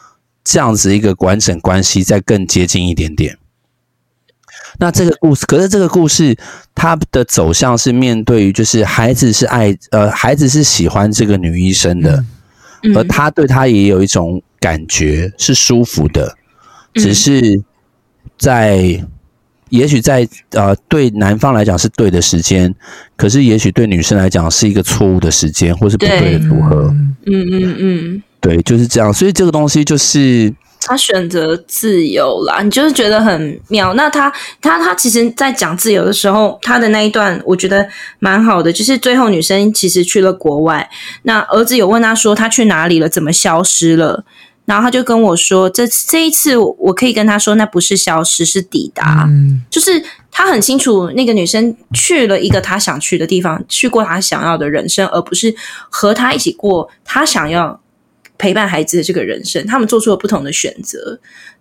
[0.44, 3.37] 这样子一个完整关系，再更接近一点点。
[4.80, 6.36] 那这个故事，可是这个故事
[6.72, 12.24] 它的走向是面对于，就是孩子是爱，呃，孩子是喜欢这个女医生的，
[12.94, 16.32] 而他对她也有一种感觉是舒服的，
[16.94, 17.42] 只是
[18.38, 19.04] 在，
[19.70, 22.72] 也许在呃对男方来讲是对的时间，
[23.16, 26.94] 可是也许对女生来讲是一个错误的时间，或是不对的组合。
[27.26, 29.12] 嗯嗯嗯，对，就是这样。
[29.12, 30.54] 所以这个东西就是。
[30.80, 33.92] 他选择自由啦，你就是觉得很妙。
[33.94, 37.86] 那他他他其实，在讲自由的时候，他的那一段我觉得
[38.20, 40.88] 蛮好的，就是最后女生其实去了国外，
[41.22, 44.24] 那儿子有问他说他去哪里了，怎么消失了，
[44.64, 49.24] 然后他就跟我说，这这一次我可以跟他说，那不是消失，是抵达。
[49.28, 55.54] 嗯，就是他很清楚，那个女生去了一个他想去的地方，去过他想要的人生，而不是
[55.90, 57.80] 和他一起过他想要。
[58.38, 61.18] 陪伴孩子的这个人生，他们做出了不同的选择，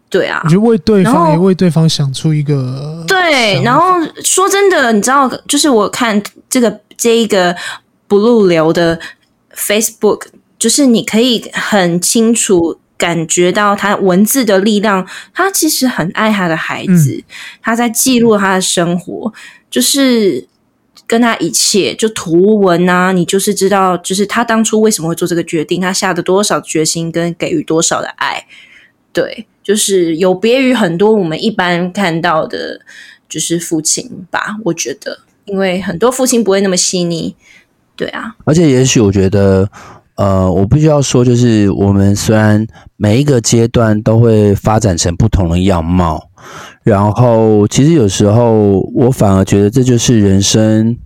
[0.10, 3.62] 对啊，我觉得为对方也为对方想出一个对。
[3.64, 7.56] 然后说真的，你知道，就是我看这个这一个
[8.08, 9.00] Blue 流的
[9.56, 10.28] Facebook，
[10.60, 15.06] 就是你可以很清楚感觉到他文字的力量。
[15.34, 17.24] 他其实很爱他的孩子，嗯、
[17.62, 19.34] 他在记录他的生活，
[19.72, 20.48] 就是。
[21.08, 28.46] 跟他一切就图文啊，你就是知道，就是他当初为什么会做这个决定，他下的多少决心跟给予多少的爱，
[29.14, 32.82] 对，就是有别于很多我们一般看到的，
[33.30, 37.34] 就是父亲吧，我觉得，因为很多父亲不会那么细腻，
[37.96, 39.70] 对啊，而且也许我觉得，
[40.18, 42.66] 呃，我必须要说，就是我们虽然
[42.96, 46.30] 每一个阶段都会发展成不同的样貌。
[46.84, 50.98] 然后，其实有时候我反而觉得这就是人生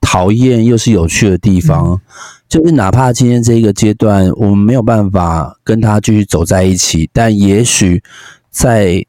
[0.00, 2.00] 讨厌又是有趣的地方，嗯、
[2.48, 8.02] 就是哪怕今天这一个阶段我们没有办法跟他继续走在一起，但也许
[8.50, 9.04] 在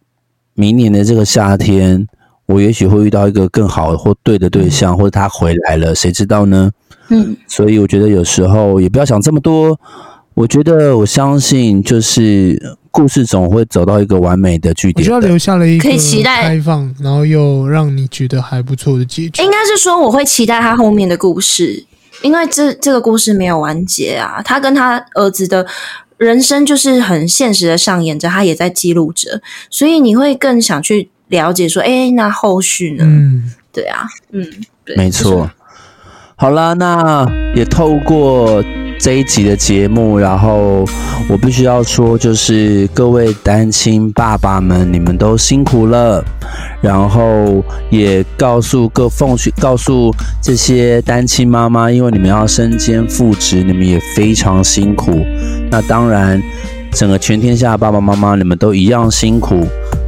[0.53, 2.05] 明年的这个夏天，
[2.45, 6.69] 我也许会遇到一个更好或对的对象，或者他回来了，谁知道呢？
[7.09, 9.79] 嗯，所以我觉得有时候也不要想这么多。
[10.33, 15.09] 我觉得我相信，就是故事总会走到一个完美的句点。
[15.09, 19.41] 要留下了一个可以期待开放，然后又让你觉得还不错的结局。
[19.41, 21.83] 应该是说我会期待他后面的故事，
[22.21, 24.39] 因为这这个故事没有完结啊。
[24.43, 25.65] 他跟他儿子的
[26.17, 33.03] 人生就是很现实的上演着，他也在记录着，所以你会更想去了解说，哎，那后续呢？
[33.03, 34.45] 嗯，对啊，嗯，
[34.85, 35.49] 对，没错。
[36.39, 38.63] 好啦，那也透过
[38.99, 40.85] 这一集的节目，然后
[41.27, 46.23] 我必须要说，就是各位单亲爸爸们，你们都辛苦了。
[46.79, 55.19] 然后也告诉各奉劝，告诉这些单亲妈妈，因为你们要身兼父职，你们也非常辛苦。
[55.71, 56.39] 那当然，
[56.91, 59.65] 整个全天下的爸爸妈妈，你们都一样辛苦。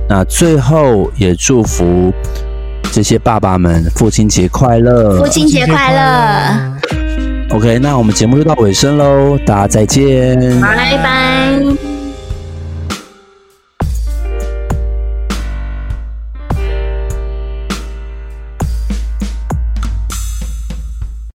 [0.07, 2.13] 那最后也祝福。
[2.91, 5.19] 这些爸爸们，父亲节快乐！
[5.19, 11.88] 父亲节快乐！OK，那我们节目就到尾声喽，大家再见，拜拜。